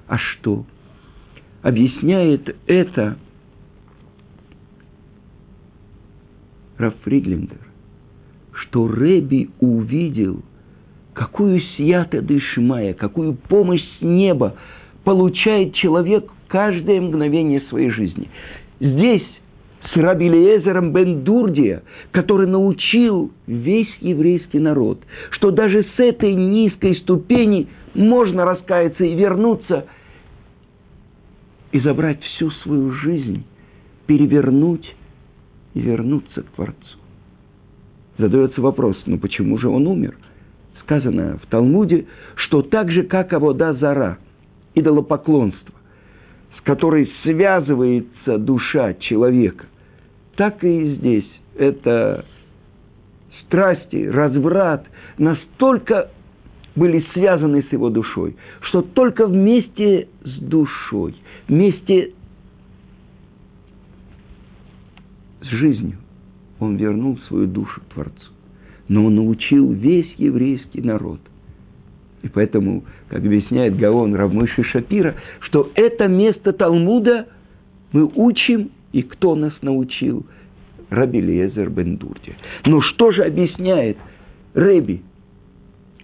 А 0.07 0.17
что? 0.17 0.65
Объясняет 1.61 2.55
это 2.67 3.17
Раф 6.77 6.93
Фридлингер, 7.03 7.59
что 8.51 8.91
Реби 8.91 9.49
увидел, 9.59 10.41
какую 11.13 11.61
сията 11.77 12.21
дышмая, 12.21 12.93
какую 12.93 13.33
помощь 13.33 13.83
с 13.99 14.01
неба 14.01 14.55
получает 15.03 15.73
человек 15.75 16.29
каждое 16.53 17.01
мгновение 17.01 17.61
своей 17.61 17.89
жизни. 17.89 18.29
Здесь 18.79 19.25
с 19.91 19.97
Рабилиезером 19.97 20.93
бен 20.93 21.23
Дурдия, 21.23 21.81
который 22.11 22.45
научил 22.45 23.31
весь 23.47 23.91
еврейский 24.01 24.59
народ, 24.59 25.01
что 25.31 25.49
даже 25.49 25.83
с 25.83 25.99
этой 25.99 26.35
низкой 26.35 26.95
ступени 26.97 27.69
можно 27.95 28.45
раскаяться 28.45 29.03
и 29.03 29.15
вернуться, 29.15 29.87
и 31.71 31.79
забрать 31.79 32.21
всю 32.21 32.51
свою 32.61 32.91
жизнь, 32.91 33.43
перевернуть 34.05 34.95
и 35.73 35.81
вернуться 35.81 36.43
к 36.43 36.51
Творцу. 36.51 36.99
Задается 38.19 38.61
вопрос, 38.61 38.95
ну 39.07 39.17
почему 39.17 39.57
же 39.57 39.69
он 39.69 39.87
умер? 39.87 40.15
Сказано 40.83 41.39
в 41.41 41.47
Талмуде, 41.47 42.05
что 42.35 42.61
так 42.61 42.91
же, 42.91 43.01
как 43.01 43.33
Авода 43.33 43.73
Зара, 43.73 44.19
идолопоклонство, 44.75 45.73
которой 46.63 47.11
связывается 47.23 48.37
душа 48.37 48.93
человека, 48.95 49.65
так 50.35 50.63
и 50.63 50.95
здесь. 50.95 51.29
Это 51.55 52.25
страсти, 53.45 54.07
разврат 54.07 54.87
настолько 55.17 56.09
были 56.75 57.05
связаны 57.13 57.63
с 57.63 57.71
его 57.71 57.89
душой, 57.89 58.35
что 58.61 58.81
только 58.81 59.27
вместе 59.27 60.07
с 60.23 60.39
душой, 60.39 61.15
вместе 61.47 62.13
с 65.41 65.45
жизнью 65.45 65.97
он 66.59 66.77
вернул 66.77 67.19
свою 67.27 67.47
душу 67.47 67.81
Творцу. 67.93 68.15
Но 68.87 69.05
он 69.05 69.15
научил 69.15 69.71
весь 69.71 70.11
еврейский 70.17 70.81
народ. 70.81 71.19
И 72.23 72.29
поэтому, 72.29 72.85
как 73.09 73.19
объясняет 73.19 73.75
Гаон 73.77 74.15
Равмыши 74.15 74.63
Шапира, 74.63 75.15
что 75.41 75.69
это 75.75 76.07
место 76.07 76.53
Талмуда 76.53 77.27
мы 77.91 78.09
учим 78.15 78.71
и 78.93 79.03
кто 79.03 79.35
нас 79.35 79.53
научил? 79.61 80.25
Раби 80.89 81.19
Лезер 81.19 81.69
Бендурди. 81.69 82.35
Ну 82.65 82.81
что 82.81 83.11
же 83.11 83.23
объясняет 83.23 83.97
Рэби? 84.53 85.01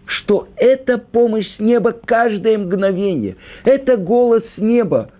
Что 0.06 0.48
это 0.58 0.98
помощь 0.98 1.48
с 1.56 1.60
неба 1.60 1.94
каждое 1.94 2.58
мгновение. 2.58 3.38
Это 3.64 3.96
голос 3.96 4.44
с 4.56 4.58
неба, 4.58 5.12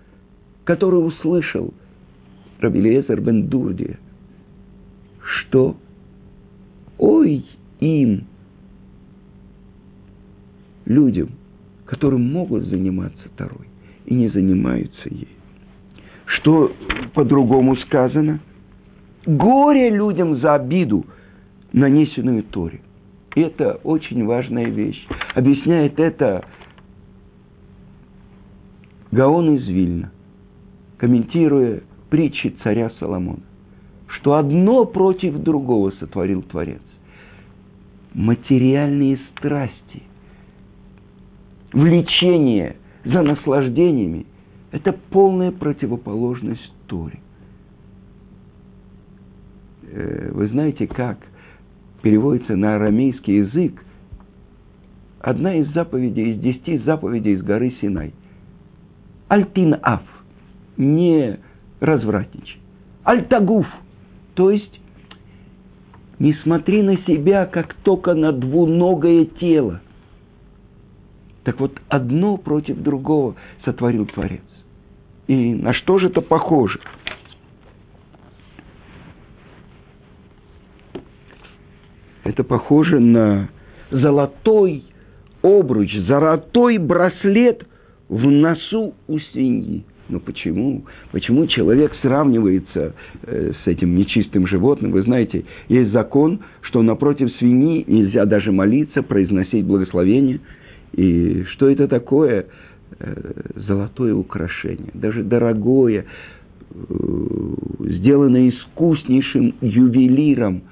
который 0.64 1.06
услышал 1.06 1.72
Раби 2.58 2.80
Лезер 2.80 3.20
Бендурди. 3.20 3.96
Что? 5.22 5.76
Ой 6.98 7.46
им, 7.78 8.26
людям, 10.90 11.30
которым 11.86 12.32
могут 12.32 12.64
заниматься 12.64 13.28
Тарой 13.36 13.68
и 14.06 14.14
не 14.14 14.28
занимаются 14.28 15.08
ей. 15.08 15.28
Что 16.26 16.72
по-другому 17.14 17.76
сказано? 17.76 18.40
Горе 19.24 19.90
людям 19.90 20.38
за 20.38 20.54
обиду, 20.54 21.04
нанесенную 21.72 22.42
Торе. 22.42 22.80
Это 23.36 23.74
очень 23.84 24.24
важная 24.24 24.66
вещь. 24.66 25.06
Объясняет 25.34 26.00
это 26.00 26.44
Гаон 29.12 29.56
из 29.56 29.68
Вильна, 29.68 30.10
комментируя 30.98 31.82
притчи 32.08 32.56
царя 32.64 32.90
Соломона, 32.98 33.42
что 34.08 34.34
одно 34.34 34.84
против 34.86 35.38
другого 35.38 35.92
сотворил 36.00 36.42
Творец. 36.42 36.82
Материальные 38.12 39.20
страсти, 39.30 40.02
влечение 41.72 42.76
за 43.04 43.22
наслаждениями 43.22 44.26
это 44.72 44.92
полная 44.92 45.50
противоположность 45.50 46.72
Торе. 46.86 47.18
Э, 49.90 50.30
вы 50.32 50.48
знаете, 50.48 50.86
как 50.86 51.18
переводится 52.02 52.56
на 52.56 52.76
арамейский 52.76 53.38
язык 53.38 53.84
одна 55.20 55.56
из 55.56 55.72
заповедей, 55.72 56.32
из 56.32 56.40
десяти 56.40 56.78
заповедей 56.78 57.32
из 57.32 57.42
горы 57.42 57.74
Синай. 57.80 58.14
Альтин 59.28 59.76
аф, 59.82 60.02
не 60.76 61.38
развратничай. 61.80 62.58
Альтагуф, 63.04 63.66
то 64.34 64.50
есть 64.50 64.80
не 66.18 66.34
смотри 66.42 66.82
на 66.82 66.96
себя, 66.98 67.46
как 67.46 67.74
только 67.74 68.14
на 68.14 68.32
двуногое 68.32 69.24
тело. 69.24 69.80
Так 71.50 71.58
вот, 71.58 71.72
одно 71.88 72.36
против 72.36 72.76
другого 72.76 73.34
сотворил 73.64 74.06
Творец. 74.06 74.40
И 75.26 75.52
на 75.52 75.74
что 75.74 75.98
же 75.98 76.06
это 76.06 76.20
похоже? 76.20 76.78
Это 82.22 82.44
похоже 82.44 83.00
на 83.00 83.48
золотой 83.90 84.84
обруч, 85.42 85.92
золотой 86.06 86.78
браслет 86.78 87.66
в 88.08 88.30
носу 88.30 88.94
у 89.08 89.18
свиньи. 89.32 89.84
Но 90.08 90.20
почему? 90.20 90.84
Почему 91.10 91.48
человек 91.48 91.92
сравнивается 92.00 92.94
э, 93.24 93.52
с 93.64 93.66
этим 93.66 93.96
нечистым 93.96 94.46
животным? 94.46 94.92
Вы 94.92 95.02
знаете, 95.02 95.44
есть 95.68 95.90
закон, 95.90 96.42
что 96.60 96.80
напротив 96.82 97.32
свиньи 97.38 97.84
нельзя 97.88 98.24
даже 98.24 98.52
молиться, 98.52 99.02
произносить 99.02 99.64
благословение. 99.64 100.38
И 100.92 101.44
что 101.44 101.70
это 101.70 101.88
такое? 101.88 102.46
Э, 102.98 103.32
золотое 103.54 104.14
украшение, 104.14 104.90
даже 104.94 105.22
дорогое, 105.22 106.04
э, 106.70 106.74
сделанное 107.80 108.50
искуснейшим 108.50 109.54
ювелиром 109.60 110.62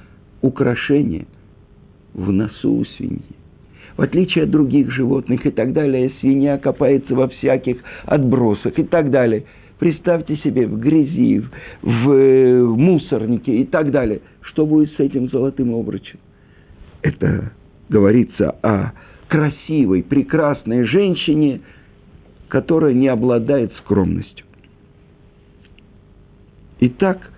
украшение 0.43 1.27
в 2.15 2.33
носу 2.33 2.73
у 2.73 2.85
свиньи 2.85 3.39
в 3.99 4.03
отличие 4.03 4.45
от 4.45 4.51
других 4.51 4.93
животных 4.93 5.45
и 5.45 5.51
так 5.51 5.73
далее, 5.73 6.13
свинья 6.21 6.57
копается 6.57 7.17
во 7.17 7.27
всяких 7.27 7.79
отбросах 8.05 8.79
и 8.79 8.85
так 8.85 9.11
далее. 9.11 9.45
Представьте 9.81 10.37
себе 10.37 10.67
в 10.69 10.79
грязи, 10.79 11.43
в, 11.83 12.11
э, 12.13 12.63
в 12.63 12.79
мусорнике 12.79 13.57
и 13.57 13.65
так 13.65 13.91
далее. 13.91 14.21
Что 14.41 14.67
будет 14.67 14.93
с 14.93 15.01
этим 15.01 15.29
золотым 15.31 15.75
обручем? 15.75 16.21
Это 17.03 17.51
говорится 17.89 18.51
о 18.63 18.93
красивой, 19.29 20.03
прекрасной 20.03 20.85
женщине, 20.85 21.61
которая 22.49 22.95
не 22.95 23.09
обладает 23.09 23.73
скромностью. 23.77 24.47
Итак, 26.81 27.31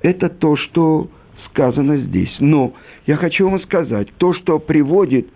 это 0.00 0.28
то, 0.28 0.56
что 0.56 1.08
сказано 1.48 1.98
здесь. 1.98 2.34
Но 2.40 2.74
я 3.06 3.16
хочу 3.16 3.48
вам 3.48 3.60
сказать, 3.62 4.08
то, 4.18 4.34
что 4.34 4.58
приводит 4.58 5.28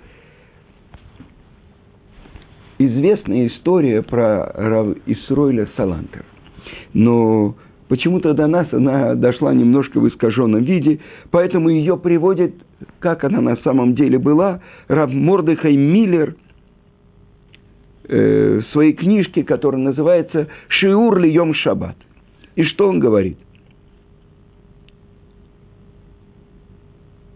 известная 2.78 3.48
история 3.48 4.02
про 4.02 4.50
Рав 4.52 4.96
Исройля 5.06 5.68
Салантер. 5.76 6.24
Но 6.92 7.56
почему-то 7.88 8.34
до 8.34 8.46
нас 8.46 8.72
она 8.72 9.14
дошла 9.14 9.52
немножко 9.52 10.00
в 10.00 10.08
искаженном 10.08 10.62
виде, 10.62 11.00
поэтому 11.30 11.68
ее 11.68 11.96
приводит, 11.98 12.54
как 13.00 13.24
она 13.24 13.40
на 13.40 13.56
самом 13.56 13.94
деле 13.94 14.18
была, 14.18 14.60
Рав 14.88 15.10
Мордыхай 15.12 15.76
Миллер 15.76 16.36
э, 18.08 18.60
в 18.60 18.72
своей 18.72 18.92
книжке, 18.92 19.42
которая 19.44 19.80
называется 19.80 20.48
«Шиур 20.68 21.18
ли 21.18 21.32
йом 21.32 21.54
шаббат». 21.54 21.96
И 22.54 22.64
что 22.64 22.88
он 22.88 22.98
говорит? 22.98 23.38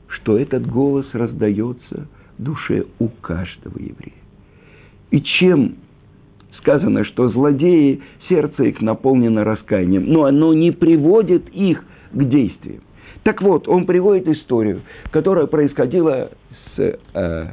Что 0.09 0.39
этот 0.39 0.67
голос 0.67 1.07
раздается 1.13 2.09
в 2.39 2.43
душе 2.43 2.87
у 2.99 3.09
каждого 3.09 3.79
еврея. 3.79 4.23
И 5.11 5.21
чем 5.21 5.77
сказано, 6.59 7.05
что 7.05 7.29
злодеи, 7.29 8.01
сердце 8.29 8.65
их 8.65 8.81
наполнено 8.81 9.45
раскаянием, 9.45 10.07
но 10.07 10.25
оно 10.25 10.55
не 10.55 10.71
приводит 10.71 11.49
их 11.51 11.85
к 12.13 12.25
действиям. 12.25 12.83
Так 13.23 13.41
вот, 13.43 13.69
он 13.69 13.87
приводит 13.87 14.27
историю, 14.29 14.83
которая 15.11 15.47
происходила 15.47 16.31
с 16.75 16.99
э, 17.15 17.47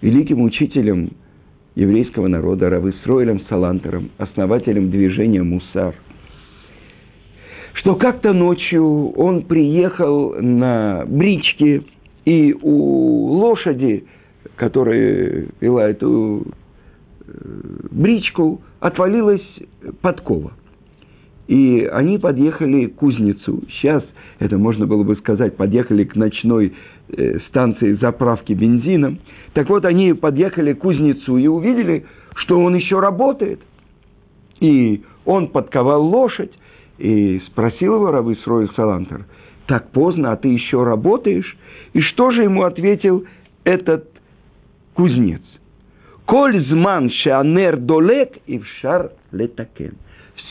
великим 0.00 0.42
учителем 0.42 1.10
еврейского 1.74 2.28
народа 2.28 2.70
Рависроилем 2.70 3.40
Салантером, 3.48 4.10
основателем 4.16 4.90
движения 4.90 5.42
Мусар, 5.42 5.94
что 7.74 7.96
как-то 7.96 8.32
ночью 8.32 9.10
он 9.10 9.42
приехал 9.42 10.34
на 10.40 11.04
бричке, 11.06 11.82
и 12.24 12.54
у 12.60 13.32
лошади– 13.32 14.06
которая 14.56 15.46
вела 15.60 15.88
эту 15.88 16.46
э, 17.26 17.32
бричку, 17.90 18.60
отвалилась 18.80 19.46
подкова. 20.00 20.52
И 21.46 21.88
они 21.92 22.18
подъехали 22.18 22.86
к 22.86 22.96
кузницу. 22.96 23.62
Сейчас, 23.70 24.02
это 24.40 24.58
можно 24.58 24.86
было 24.86 25.04
бы 25.04 25.14
сказать, 25.16 25.56
подъехали 25.56 26.04
к 26.04 26.16
ночной 26.16 26.74
э, 27.08 27.38
станции 27.48 27.92
заправки 27.94 28.52
бензином. 28.52 29.18
Так 29.52 29.68
вот, 29.68 29.84
они 29.84 30.12
подъехали 30.12 30.72
к 30.72 30.78
кузницу 30.78 31.36
и 31.36 31.46
увидели, 31.46 32.04
что 32.34 32.60
он 32.60 32.74
еще 32.74 32.98
работает. 32.98 33.60
И 34.60 35.02
он 35.24 35.48
подковал 35.48 36.04
лошадь 36.04 36.52
и 36.98 37.40
спросил 37.46 37.96
его 37.96 38.10
рабы 38.10 38.36
Срой 38.36 38.68
Салантер, 38.74 39.26
так 39.66 39.90
поздно, 39.90 40.32
а 40.32 40.36
ты 40.36 40.48
еще 40.48 40.82
работаешь? 40.84 41.56
И 41.92 42.00
что 42.00 42.30
же 42.30 42.42
ему 42.42 42.62
ответил 42.62 43.24
этот 43.64 44.08
кузнец. 44.94 45.42
Коль 46.24 46.64
зман 46.66 47.10
шеанер 47.10 47.76
долек 47.76 48.32
и 48.46 48.58
в 48.58 48.66
шар 48.80 49.12
летакен. 49.32 49.94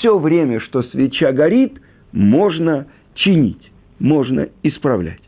Все 0.06 0.20
время, 0.20 0.60
что 0.60 0.84
свеча 0.84 1.32
горит, 1.32 1.82
можно 2.12 2.86
чинить, 3.16 3.72
можно 3.98 4.50
исправлять. 4.62 5.20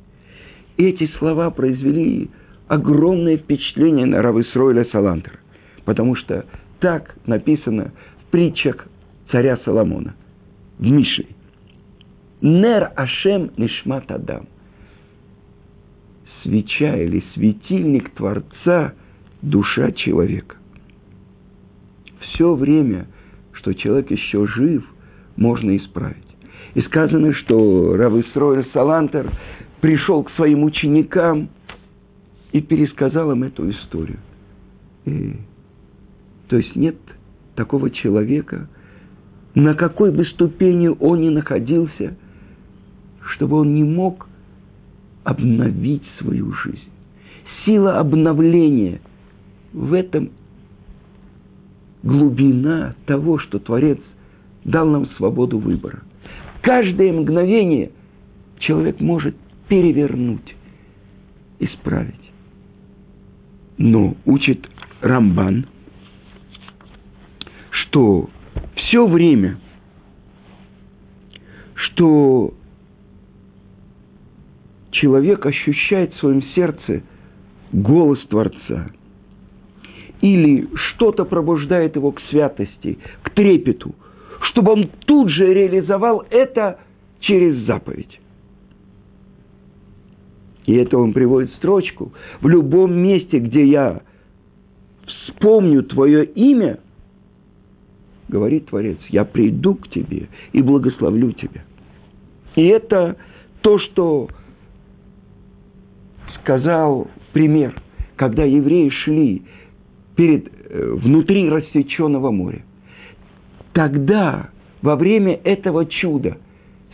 Эти 0.78 1.08
слова 1.18 1.50
произвели 1.50 2.30
огромное 2.68 3.38
впечатление 3.38 4.06
на 4.06 4.22
Равысройля 4.22 4.86
Салантера, 4.92 5.40
потому 5.84 6.14
что 6.14 6.46
так 6.80 7.16
написано 7.26 7.92
в 8.22 8.30
притчах 8.30 8.88
царя 9.32 9.58
Соломона, 9.66 10.14
в 10.78 10.88
Мишле. 10.88 11.26
Нер 12.42 12.92
Ашем 12.96 13.50
Нишмат 13.58 14.12
Адам. 14.12 14.46
Свеча 16.44 16.98
или 16.98 17.24
светильник 17.34 18.12
Творца– 18.12 18.94
душа 19.42 19.92
человека. 19.92 20.56
Все 22.20 22.54
время, 22.54 23.08
что 23.68 23.74
человек 23.74 24.10
еще 24.12 24.48
жив, 24.48 24.86
можно 25.36 25.76
исправить. 25.76 26.24
И 26.74 26.82
сказано, 26.84 27.34
что 27.34 27.98
Равысрой 27.98 28.66
Салантер 28.72 29.30
пришел 29.82 30.24
к 30.24 30.32
своим 30.32 30.64
ученикам 30.64 31.50
и 32.54 32.62
пересказал 32.62 33.32
им 33.34 33.44
эту 33.44 33.70
историю. 33.70 34.20
И, 35.06 35.36
то 36.48 36.56
есть 36.56 36.78
нет 36.78 36.96
такого 37.56 37.90
человека, 37.90 38.70
на 39.54 39.74
какой 39.74 40.12
бы 40.12 40.24
ступени 40.26 40.88
он 40.88 41.22
ни 41.22 41.30
находился, 41.30 42.16
чтобы 43.34 43.58
он 43.58 43.74
не 43.74 43.84
мог 43.84 44.30
обновить 45.26 46.04
свою 46.20 46.54
жизнь. 46.54 46.90
Сила 47.66 48.00
обновления 48.00 49.02
в 49.74 49.92
этом 49.92 50.30
глубина 52.04 52.96
того, 53.06 53.40
что 53.40 53.60
Творец 53.60 54.00
дал 54.64 54.88
нам 54.88 55.08
свободу 55.12 55.58
выбора. 55.58 56.04
Каждое 56.62 57.14
мгновение 57.14 57.92
человек 58.60 59.00
может 59.00 59.36
перевернуть, 59.68 60.56
исправить. 61.60 62.14
Но 63.78 64.16
учит 64.26 64.68
Рамбан, 65.02 65.68
что 67.70 68.30
все 68.76 69.06
время, 69.06 69.60
что 71.76 72.54
человек 74.92 75.46
ощущает 75.46 76.14
в 76.14 76.20
своем 76.20 76.44
сердце 76.56 77.04
голос 77.72 78.20
Творца– 78.28 78.90
или 80.22 80.68
что-то 80.74 81.26
пробуждает 81.26 81.96
его 81.96 82.12
к 82.12 82.22
святости, 82.30 82.98
к 83.24 83.30
трепету, 83.32 83.96
чтобы 84.52 84.74
он 84.74 84.90
тут 85.06 85.30
же 85.30 85.54
реализовал 85.54 86.26
это 86.30 86.80
через 87.20 87.66
заповедь. 87.66 88.20
И 90.66 90.76
это 90.76 90.98
он 90.98 91.14
приводит 91.14 91.52
строчку. 91.56 92.14
В 92.42 92.48
любом 92.48 92.94
месте, 92.94 93.40
где 93.40 93.66
я 93.66 94.02
вспомню 95.06 95.84
твое 95.84 96.26
имя, 96.26 96.80
говорит 98.28 98.68
Творец, 98.68 98.98
я 99.10 99.24
приду 99.24 99.76
к 99.76 99.88
тебе 99.90 100.28
и 100.52 100.62
благословлю 100.62 101.32
тебя. 101.32 101.64
И 102.56 102.66
это 102.66 103.16
то, 103.62 103.80
что 103.80 104.28
сказал 106.42 107.08
пример, 107.32 107.74
когда 108.16 108.44
евреи 108.44 108.90
шли 108.90 109.44
перед, 110.18 110.48
э, 110.48 110.94
внутри 110.96 111.48
рассеченного 111.48 112.32
моря. 112.32 112.64
Тогда, 113.72 114.50
во 114.82 114.96
время 114.96 115.40
этого 115.44 115.86
чуда, 115.86 116.38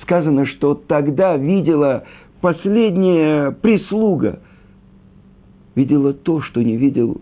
сказано, 0.01 0.45
что 0.45 0.75
тогда 0.75 1.37
видела 1.37 2.03
последняя 2.41 3.51
прислуга, 3.51 4.41
видела 5.73 6.13
то, 6.13 6.41
что 6.41 6.61
не 6.61 6.75
видел 6.75 7.21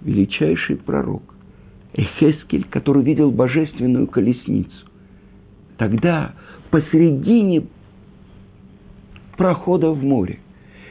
величайший 0.00 0.76
пророк. 0.76 1.22
Эхескель, 1.94 2.64
который 2.70 3.02
видел 3.02 3.32
божественную 3.32 4.06
колесницу. 4.06 4.86
Тогда 5.76 6.34
посередине 6.70 7.64
прохода 9.36 9.90
в 9.90 10.02
море, 10.04 10.38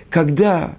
когда 0.10 0.78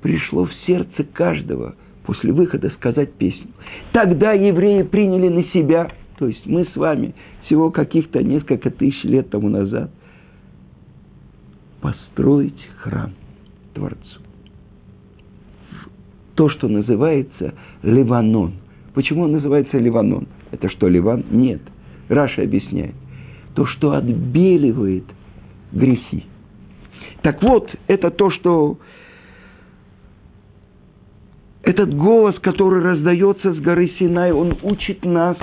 пришло 0.00 0.46
в 0.46 0.54
сердце 0.66 1.02
каждого 1.02 1.74
после 2.04 2.32
выхода 2.32 2.70
сказать 2.70 3.12
песню, 3.14 3.48
тогда 3.92 4.32
евреи 4.32 4.82
приняли 4.82 5.28
на 5.28 5.44
себя, 5.44 5.90
то 6.18 6.28
есть 6.28 6.46
мы 6.46 6.66
с 6.66 6.76
вами 6.76 7.14
всего 7.46 7.70
каких-то 7.70 8.22
несколько 8.22 8.70
тысяч 8.70 9.02
лет 9.04 9.30
тому 9.30 9.48
назад, 9.48 9.90
построить 11.80 12.68
храм 12.78 13.12
Творцу. 13.74 14.20
То, 16.34 16.48
что 16.48 16.68
называется 16.68 17.54
Ливанон. 17.82 18.54
Почему 18.94 19.24
он 19.24 19.32
называется 19.32 19.78
Ливанон? 19.78 20.26
Это 20.50 20.68
что, 20.70 20.88
Ливан? 20.88 21.24
Нет. 21.30 21.60
Раша 22.08 22.42
объясняет. 22.42 22.94
То, 23.54 23.66
что 23.66 23.92
отбеливает 23.92 25.04
грехи. 25.72 26.24
Так 27.22 27.42
вот, 27.42 27.70
это 27.86 28.10
то, 28.10 28.30
что 28.30 28.78
этот 31.64 31.94
голос, 31.94 32.38
который 32.40 32.82
раздается 32.82 33.52
с 33.52 33.58
горы 33.58 33.90
Синай, 33.98 34.32
он 34.32 34.56
учит 34.62 35.04
нас, 35.04 35.36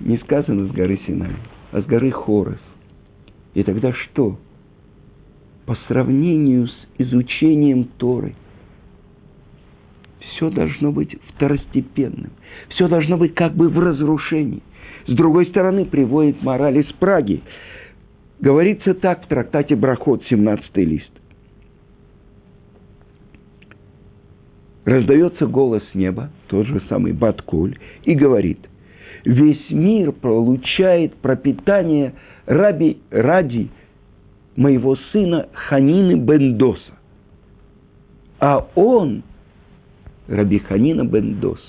не 0.00 0.16
сказано 0.18 0.68
с 0.68 0.70
горы 0.70 1.00
Синай, 1.06 1.36
а 1.72 1.82
с 1.82 1.84
горы 1.84 2.10
Хорос. 2.10 2.60
И 3.54 3.62
тогда 3.62 3.92
что? 3.92 4.38
По 5.66 5.76
сравнению 5.86 6.68
с 6.68 6.76
изучением 6.98 7.84
Торы, 7.98 8.34
все 10.20 10.50
должно 10.50 10.92
быть 10.92 11.16
второстепенным. 11.34 12.32
Все 12.70 12.88
должно 12.88 13.16
быть 13.16 13.34
как 13.34 13.54
бы 13.54 13.68
в 13.68 13.78
разрушении. 13.78 14.62
С 15.06 15.12
другой 15.12 15.46
стороны, 15.46 15.84
приводит 15.84 16.42
мораль 16.42 16.78
из 16.78 16.92
Праги. 16.94 17.42
Говорится 18.40 18.94
так 18.94 19.24
в 19.24 19.28
трактате 19.28 19.76
Брахот, 19.76 20.24
17 20.28 20.76
лист. 20.78 21.10
Раздается 24.84 25.46
голос 25.46 25.82
неба, 25.94 26.30
тот 26.48 26.66
же 26.66 26.82
самый 26.88 27.12
Баткуль, 27.12 27.78
и 28.04 28.14
говорит, 28.14 28.58
весь 29.24 29.70
мир 29.70 30.12
получает 30.12 31.14
пропитание 31.16 32.14
раби, 32.44 32.98
ради 33.10 33.70
моего 34.56 34.96
сына 35.10 35.48
Ханины 35.54 36.16
Бендоса. 36.16 36.92
А 38.38 38.66
он, 38.74 39.22
Раби 40.28 40.58
Ханина 40.58 41.04
Бендос, 41.04 41.60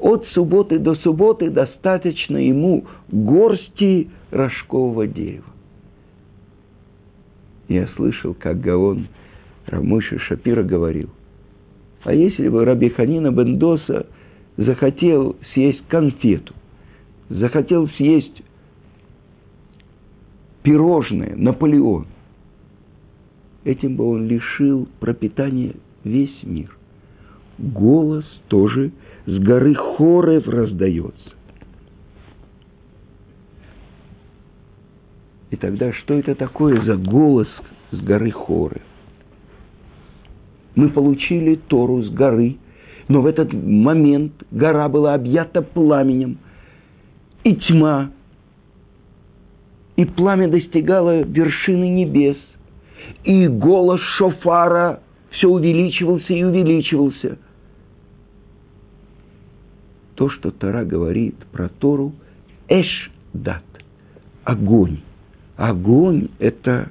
от 0.00 0.26
субботы 0.28 0.80
до 0.80 0.96
субботы 0.96 1.50
достаточно 1.50 2.36
ему 2.36 2.84
горсти 3.12 4.10
рожкового 4.32 5.06
дерева. 5.06 5.44
Я 7.68 7.86
слышал, 7.94 8.34
как 8.34 8.60
Гаон 8.60 9.06
Рамыши 9.66 10.18
Шапира 10.18 10.64
говорил, 10.64 11.10
а 12.02 12.14
если 12.14 12.48
бы 12.48 12.64
Раби 12.64 12.88
Ханина 12.88 13.30
Бендоса 13.30 14.06
захотел 14.56 15.36
съесть 15.52 15.82
конфету, 15.88 16.54
захотел 17.28 17.88
съесть 17.90 18.42
пирожное, 20.62 21.34
Наполеон, 21.36 22.06
этим 23.64 23.96
бы 23.96 24.10
он 24.10 24.26
лишил 24.26 24.88
пропитания 24.98 25.74
весь 26.04 26.42
мир. 26.42 26.76
Голос 27.58 28.24
тоже 28.48 28.92
с 29.26 29.38
горы 29.38 29.74
Хорев 29.74 30.48
раздается. 30.48 31.30
И 35.50 35.56
тогда 35.56 35.92
что 35.92 36.14
это 36.14 36.34
такое 36.34 36.82
за 36.84 36.96
голос 36.96 37.48
с 37.90 37.98
горы 37.98 38.30
Хорев? 38.30 38.82
Мы 40.74 40.88
получили 40.90 41.56
Тору 41.56 42.02
с 42.02 42.10
горы, 42.10 42.56
но 43.08 43.20
в 43.22 43.26
этот 43.26 43.52
момент 43.52 44.32
гора 44.50 44.88
была 44.88 45.14
объята 45.14 45.62
пламенем, 45.62 46.38
и 47.42 47.56
тьма, 47.56 48.10
и 49.96 50.04
пламя 50.04 50.48
достигало 50.48 51.22
вершины 51.22 51.88
небес, 51.88 52.36
и 53.24 53.48
голос 53.48 54.00
шофара 54.16 55.00
все 55.30 55.48
увеличивался 55.48 56.32
и 56.32 56.42
увеличивался. 56.42 57.38
То, 60.14 60.28
что 60.28 60.50
Тора 60.50 60.84
говорит 60.84 61.34
про 61.50 61.68
Тору, 61.68 62.12
эш 62.68 63.10
дат, 63.32 63.64
огонь. 64.44 64.98
Огонь– 65.56 66.28
это 66.38 66.90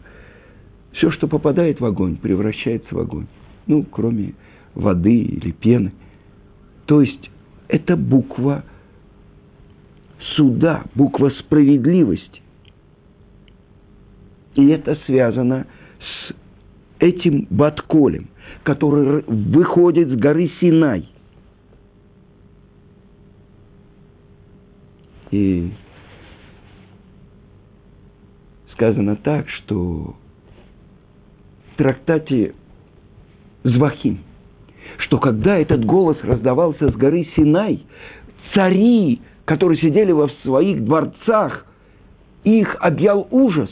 все, 0.93 1.11
что 1.11 1.27
попадает 1.27 1.79
в 1.79 1.85
огонь, 1.85 2.17
превращается 2.17 2.93
в 2.93 2.99
огонь 2.99 3.27
ну, 3.69 3.83
кроме 3.83 4.33
воды 4.73 5.15
или 5.15 5.51
пены. 5.51 5.93
То 6.87 7.01
есть 7.01 7.29
это 7.67 7.95
буква 7.95 8.65
суда, 10.35 10.83
буква 10.95 11.29
справедливости. 11.39 12.41
И 14.55 14.67
это 14.69 14.97
связано 15.05 15.67
с 15.99 16.33
этим 16.97 17.45
Батколем, 17.51 18.29
который 18.63 19.21
выходит 19.27 20.09
с 20.09 20.15
горы 20.15 20.51
Синай. 20.59 21.07
И 25.29 25.71
сказано 28.73 29.15
так, 29.15 29.47
что 29.47 30.15
в 31.73 31.77
трактате 31.77 32.55
Звахим, 33.63 34.19
что 34.99 35.17
когда 35.17 35.57
этот 35.57 35.83
голос 35.85 36.17
раздавался 36.23 36.91
с 36.91 36.95
горы 36.95 37.27
Синай, 37.35 37.83
цари, 38.53 39.21
которые 39.45 39.79
сидели 39.79 40.11
во 40.11 40.29
своих 40.43 40.83
дворцах, 40.83 41.65
их 42.43 42.75
объял 42.79 43.27
ужас. 43.31 43.69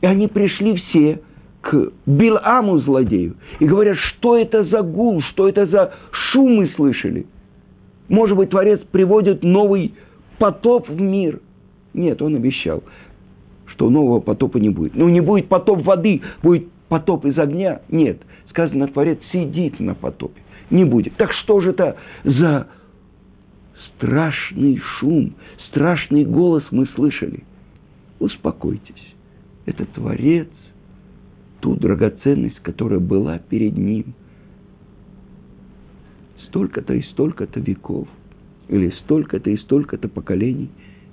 И 0.00 0.06
они 0.06 0.26
пришли 0.26 0.76
все 0.76 1.20
к 1.60 1.92
Биламу 2.06 2.78
злодею 2.78 3.36
и 3.60 3.66
говорят, 3.66 3.96
что 3.96 4.36
это 4.36 4.64
за 4.64 4.82
гул, 4.82 5.22
что 5.30 5.48
это 5.48 5.66
за 5.66 5.94
шум 6.10 6.56
мы 6.56 6.68
слышали. 6.70 7.26
Может 8.08 8.36
быть, 8.36 8.50
Творец 8.50 8.80
приводит 8.90 9.42
новый 9.42 9.94
потоп 10.38 10.88
в 10.88 11.00
мир. 11.00 11.40
Нет, 11.94 12.20
он 12.20 12.34
обещал, 12.34 12.82
что 13.66 13.90
нового 13.90 14.20
потопа 14.20 14.58
не 14.58 14.70
будет. 14.70 14.94
Ну, 14.96 15.08
не 15.08 15.20
будет 15.20 15.48
потоп 15.48 15.82
воды, 15.82 16.20
будет 16.42 16.71
потоп 16.92 17.24
из 17.24 17.38
огня. 17.38 17.80
Нет, 17.88 18.20
сказано, 18.50 18.86
Творец 18.86 19.18
сидит 19.32 19.80
на 19.80 19.94
потопе. 19.94 20.42
Не 20.68 20.84
будет. 20.84 21.16
Так 21.16 21.32
что 21.32 21.62
же 21.62 21.70
это 21.70 21.96
за 22.22 22.68
страшный 23.96 24.76
шум, 24.76 25.32
страшный 25.68 26.26
голос 26.26 26.62
мы 26.70 26.84
слышали? 26.88 27.44
Успокойтесь. 28.18 29.14
Это 29.64 29.86
Творец, 29.86 30.50
ту 31.60 31.76
драгоценность, 31.76 32.60
которая 32.60 33.00
была 33.00 33.38
перед 33.38 33.74
Ним. 33.78 34.12
Столько-то 36.48 36.92
и 36.92 37.00
столько-то 37.04 37.58
веков, 37.58 38.06
или 38.68 38.90
столько-то 39.04 39.48
и 39.48 39.56
столько-то 39.56 40.08
поколений, 40.08 40.68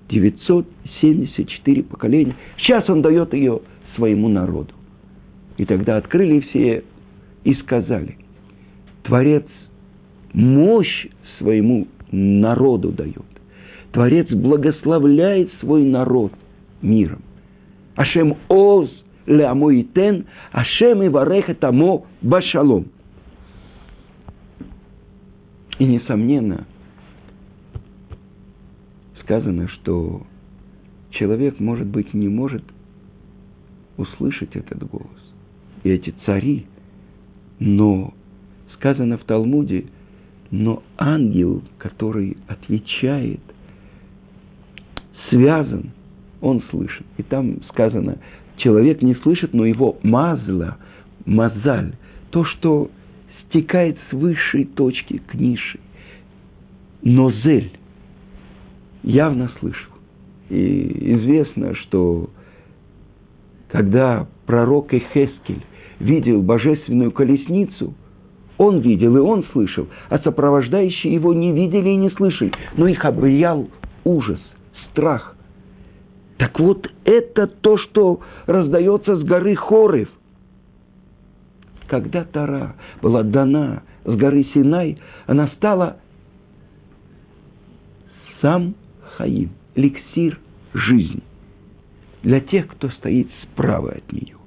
974 0.09 1.83
поколения. 1.83 2.35
Сейчас 2.57 2.89
Он 2.89 3.01
дает 3.01 3.33
ее 3.33 3.61
своему 3.95 4.27
народу. 4.27 4.73
И 5.59 5.65
тогда 5.65 5.97
открыли 5.97 6.39
все 6.39 6.85
и 7.43 7.53
сказали, 7.55 8.17
Творец 9.03 9.45
мощь 10.31 11.07
своему 11.37 11.85
народу 12.13 12.93
дает. 12.93 13.25
Творец 13.91 14.29
благословляет 14.29 15.51
свой 15.59 15.83
народ 15.83 16.31
миром. 16.81 17.21
Ашем 17.97 18.37
оз 18.47 18.89
леамоитен, 19.25 20.27
Ашем 20.53 21.03
и 21.03 21.09
вареха 21.09 21.53
тамо 21.55 22.05
башалом. 22.21 22.85
И, 25.77 25.83
несомненно, 25.83 26.67
сказано, 29.23 29.67
что 29.67 30.25
человек, 31.09 31.59
может 31.59 31.87
быть, 31.87 32.13
не 32.13 32.29
может 32.29 32.63
услышать 33.97 34.55
этот 34.55 34.89
голос. 34.89 35.28
И 35.83 35.89
эти 35.89 36.13
цари– 36.25 36.65
но 37.59 38.13
сказано 38.73 39.17
в 39.17 39.23
Талмуде, 39.25 39.85
но 40.51 40.81
ангел, 40.97 41.61
который 41.77 42.37
отвечает, 42.47 43.41
связан, 45.29 45.91
он 46.41 46.63
слышит. 46.71 47.05
И 47.17 47.23
там 47.23 47.61
сказано, 47.69 48.17
человек 48.57 49.01
не 49.01 49.15
слышит, 49.15 49.53
но 49.53 49.65
его 49.65 49.99
мазла, 50.01 50.77
мазаль, 51.25 51.93
то, 52.31 52.45
что 52.45 52.89
стекает 53.45 53.97
с 54.09 54.13
высшей 54.13 54.65
точки 54.65 55.21
к 55.27 55.33
низшей. 55.33 55.81
Но 57.01 57.31
явно 59.03 59.51
слышал. 59.59 59.93
И 60.49 61.13
известно, 61.15 61.75
что 61.75 62.29
когда 63.69 64.27
пророк 64.49 64.95
Эхескель 64.95 65.63
видел 65.99 66.41
божественную 66.41 67.11
колесницу, 67.11 67.93
он 68.57 68.79
видел 68.79 69.15
и 69.15 69.19
он 69.19 69.45
слышал, 69.51 69.87
а 70.09 70.17
сопровождающие 70.17 71.13
его 71.13 71.35
не 71.35 71.51
видели 71.51 71.89
и 71.89 71.95
не 71.95 72.09
слышали, 72.09 72.51
но 72.75 72.87
их 72.87 73.05
объял 73.05 73.69
ужас, 74.03 74.39
страх. 74.89 75.35
Так 76.37 76.59
вот, 76.59 76.89
это 77.03 77.45
то, 77.45 77.77
что 77.77 78.21
раздается 78.47 79.17
с 79.17 79.23
горы 79.23 79.55
Хорев. 79.55 80.09
Когда 81.85 82.23
Тара 82.23 82.75
была 83.03 83.21
дана 83.21 83.83
с 84.03 84.15
горы 84.15 84.47
Синай, 84.55 84.97
она 85.27 85.49
стала 85.57 85.97
сам 88.41 88.73
Хаим, 89.15 89.51
эликсир 89.75 90.39
жизни 90.73 91.21
для 92.23 92.39
тех, 92.39 92.67
кто 92.67 92.89
стоит 92.89 93.27
справа 93.43 93.91
от 93.91 94.11
нее. 94.11 94.38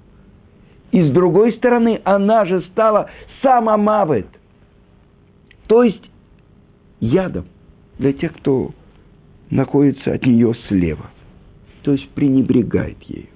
И 0.92 1.02
с 1.02 1.11
другой 1.11 1.55
стороны, 1.55 2.00
она 2.05 2.44
же 2.44 2.61
стала 2.70 3.09
самомавет, 3.40 4.26
то 5.66 5.83
есть 5.83 6.11
ядом 7.00 7.46
для 7.98 8.12
тех, 8.12 8.35
кто 8.37 8.70
находится 9.50 10.12
от 10.12 10.24
нее 10.26 10.55
слева, 10.68 11.07
то 11.83 11.92
есть 11.92 12.09
пренебрегает 12.11 13.02
ею. 13.05 13.28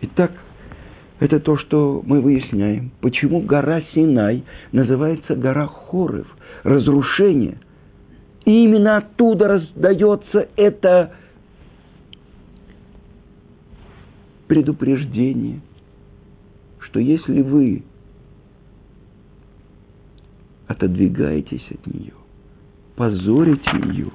Итак, 0.00 0.32
это 1.18 1.38
то, 1.38 1.58
что 1.58 2.02
мы 2.04 2.22
выясняем. 2.22 2.92
Почему 3.02 3.40
гора 3.42 3.82
Синай 3.92 4.42
называется 4.72 5.36
гора 5.36 5.66
Хорев, 5.66 6.26
разрушение. 6.62 7.58
И 8.46 8.64
именно 8.64 8.96
оттуда 8.96 9.48
раздается 9.48 10.48
это 10.56 11.12
предупреждение, 14.50 15.60
что 16.80 16.98
если 16.98 17.40
вы 17.40 17.84
отодвигаетесь 20.66 21.64
от 21.70 21.86
нее, 21.86 22.14
позорите 22.96 23.70
ее, 23.94 24.10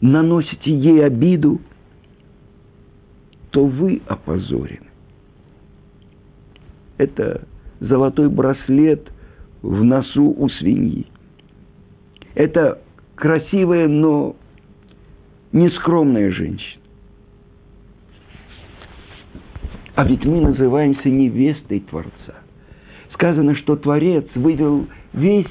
наносите 0.00 0.70
ей 0.72 1.04
обиду– 1.04 1.60
то 3.54 3.66
вы 3.66 4.02
опозорены. 4.08 4.88
Это 6.98 7.46
золотой 7.78 8.28
браслет 8.28 9.08
в 9.62 9.84
носу 9.84 10.34
у 10.36 10.48
свиньи. 10.48 11.06
Это 12.34 12.82
красивая, 13.14 13.86
но 13.86 14.34
нескромная 15.52 16.32
женщина. 16.32 16.82
А 19.94 20.04
ведь 20.04 20.24
мы 20.24 20.40
называемся 20.40 21.08
невестой 21.08 21.80
Творца. 21.80 22.34
Сказано, 23.12 23.54
что 23.56 23.76
Творец 23.76 24.26
вывел 24.34 24.86
весь, 25.12 25.46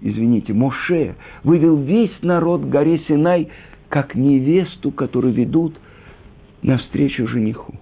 извините, 0.00 0.52
Моше, 0.52 1.14
вывел 1.44 1.76
весь 1.76 2.22
народ 2.22 2.62
к 2.62 2.68
горе 2.68 2.98
Синай, 3.06 3.48
как 3.88 4.14
невесту, 4.14 4.90
которую 4.90 5.34
ведут– 5.34 5.74
навстречу 6.62 7.26
жениху. 7.26 7.74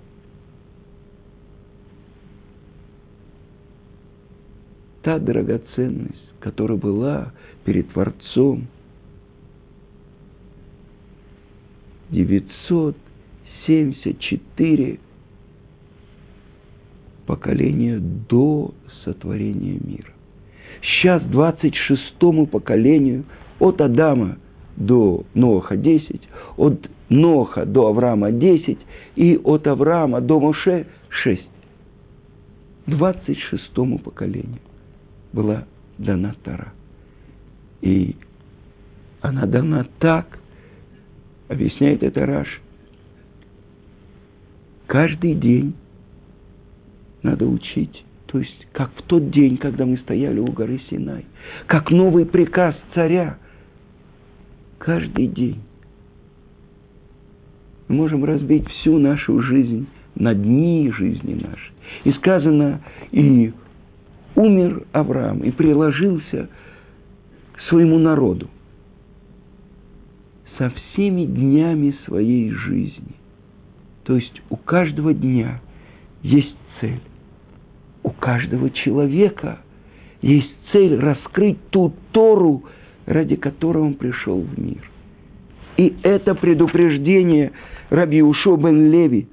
Та 5.03 5.19
драгоценность, 5.19 6.33
которая 6.41 6.79
была 6.79 7.33
перед 7.65 7.93
Творцом, 7.93 8.69
974 12.11 14.99
поколения 17.29 17.99
до 18.01 18.73
сотворения 19.05 19.79
мира. 19.85 20.13
Сейчас 20.81 21.23
26-му 21.25 22.47
поколению 22.47 23.25
от 23.61 23.81
Адама 23.83 24.37
до 24.77 25.25
Ноха 25.35 25.77
10, 25.77 26.21
от 26.57 26.89
Ноха 27.11 27.67
до 27.67 27.87
Авраама 27.87 28.33
10 28.33 28.79
и 29.17 29.39
от 29.45 29.67
Авраама 29.67 30.21
до 30.23 30.41
Моше 30.41 30.87
6. 31.25 31.43
26-му 32.89 33.99
поколению 33.99 34.61
была 35.35 35.65
дана 35.99 36.35
Тара. 36.43 36.73
И 37.83 38.17
она 39.21 39.47
дана 39.47 39.87
так, 39.99 40.39
объясняет 41.49 42.03
это 42.03 42.25
Раш. 42.25 42.61
Каждый 44.87 45.35
день 45.35 45.75
надо 47.23 47.47
учить. 47.47 48.05
То 48.27 48.39
есть, 48.39 48.67
как 48.73 48.91
в 48.95 49.03
тот 49.03 49.31
день, 49.31 49.57
когда 49.57 49.87
мы 49.87 49.97
стояли 49.99 50.39
у 50.39 50.53
горы 50.53 50.81
Синай. 50.91 51.25
Как 51.67 51.91
новый 51.91 52.27
приказ 52.27 52.75
царя. 52.95 53.39
Каждый 54.79 55.27
день 55.27 55.61
мы 57.89 57.97
можем 57.97 58.25
разбить 58.25 58.69
всю 58.69 58.99
нашу 58.99 59.41
жизнь 59.41 59.87
на 60.15 60.35
дни 60.35 60.93
жизни 60.97 61.35
нашей. 61.35 61.73
И 62.05 62.13
сказано, 62.13 62.81
и 63.11 63.53
умер 64.35 64.85
Авраам, 64.93 65.41
и 65.41 65.51
приложился 65.51 66.49
к 67.53 67.61
своему 67.69 67.99
народу 67.99 68.49
со 70.59 70.71
всеми 70.71 71.25
днями 71.25 71.97
своей 72.05 72.51
жизни. 72.51 73.17
То 74.05 74.17
есть 74.17 74.43
у 74.51 74.57
каждого 74.57 75.15
дня 75.15 75.61
есть 76.23 76.55
цель. 76.81 77.01
У 78.03 78.11
каждого 78.11 78.71
человека 78.71 79.59
есть 80.23 80.53
цель 80.73 80.99
раскрыть 80.99 81.59
ту 81.71 81.93
Тору, 82.13 82.65
ради 83.07 83.37
которой 83.37 83.83
он 83.83 83.95
пришел 83.95 84.41
в 84.41 84.59
мир. 84.59 84.91
И 85.77 85.97
это 86.03 86.35
предупреждение– 86.35 87.53
Раби 87.91 88.23
Ушо 88.23 88.57
бен 88.57 88.91
Леви. 88.91 89.27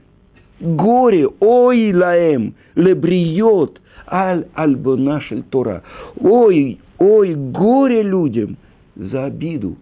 Горе, 0.60 1.28
ой 1.39 1.93
лаем, 1.93 2.54
лебриот, 2.75 3.82
аль 4.08 4.47
альбонашель 4.54 5.43
Тора. 5.43 5.84
Ой, 6.19 6.80
ой, 6.97 7.36
горе 7.36 8.01
людям 8.04 8.56
за 8.95 9.25
обиду, 9.25 9.75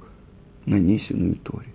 нанесенную 0.65 1.35
Торе. 1.43 1.72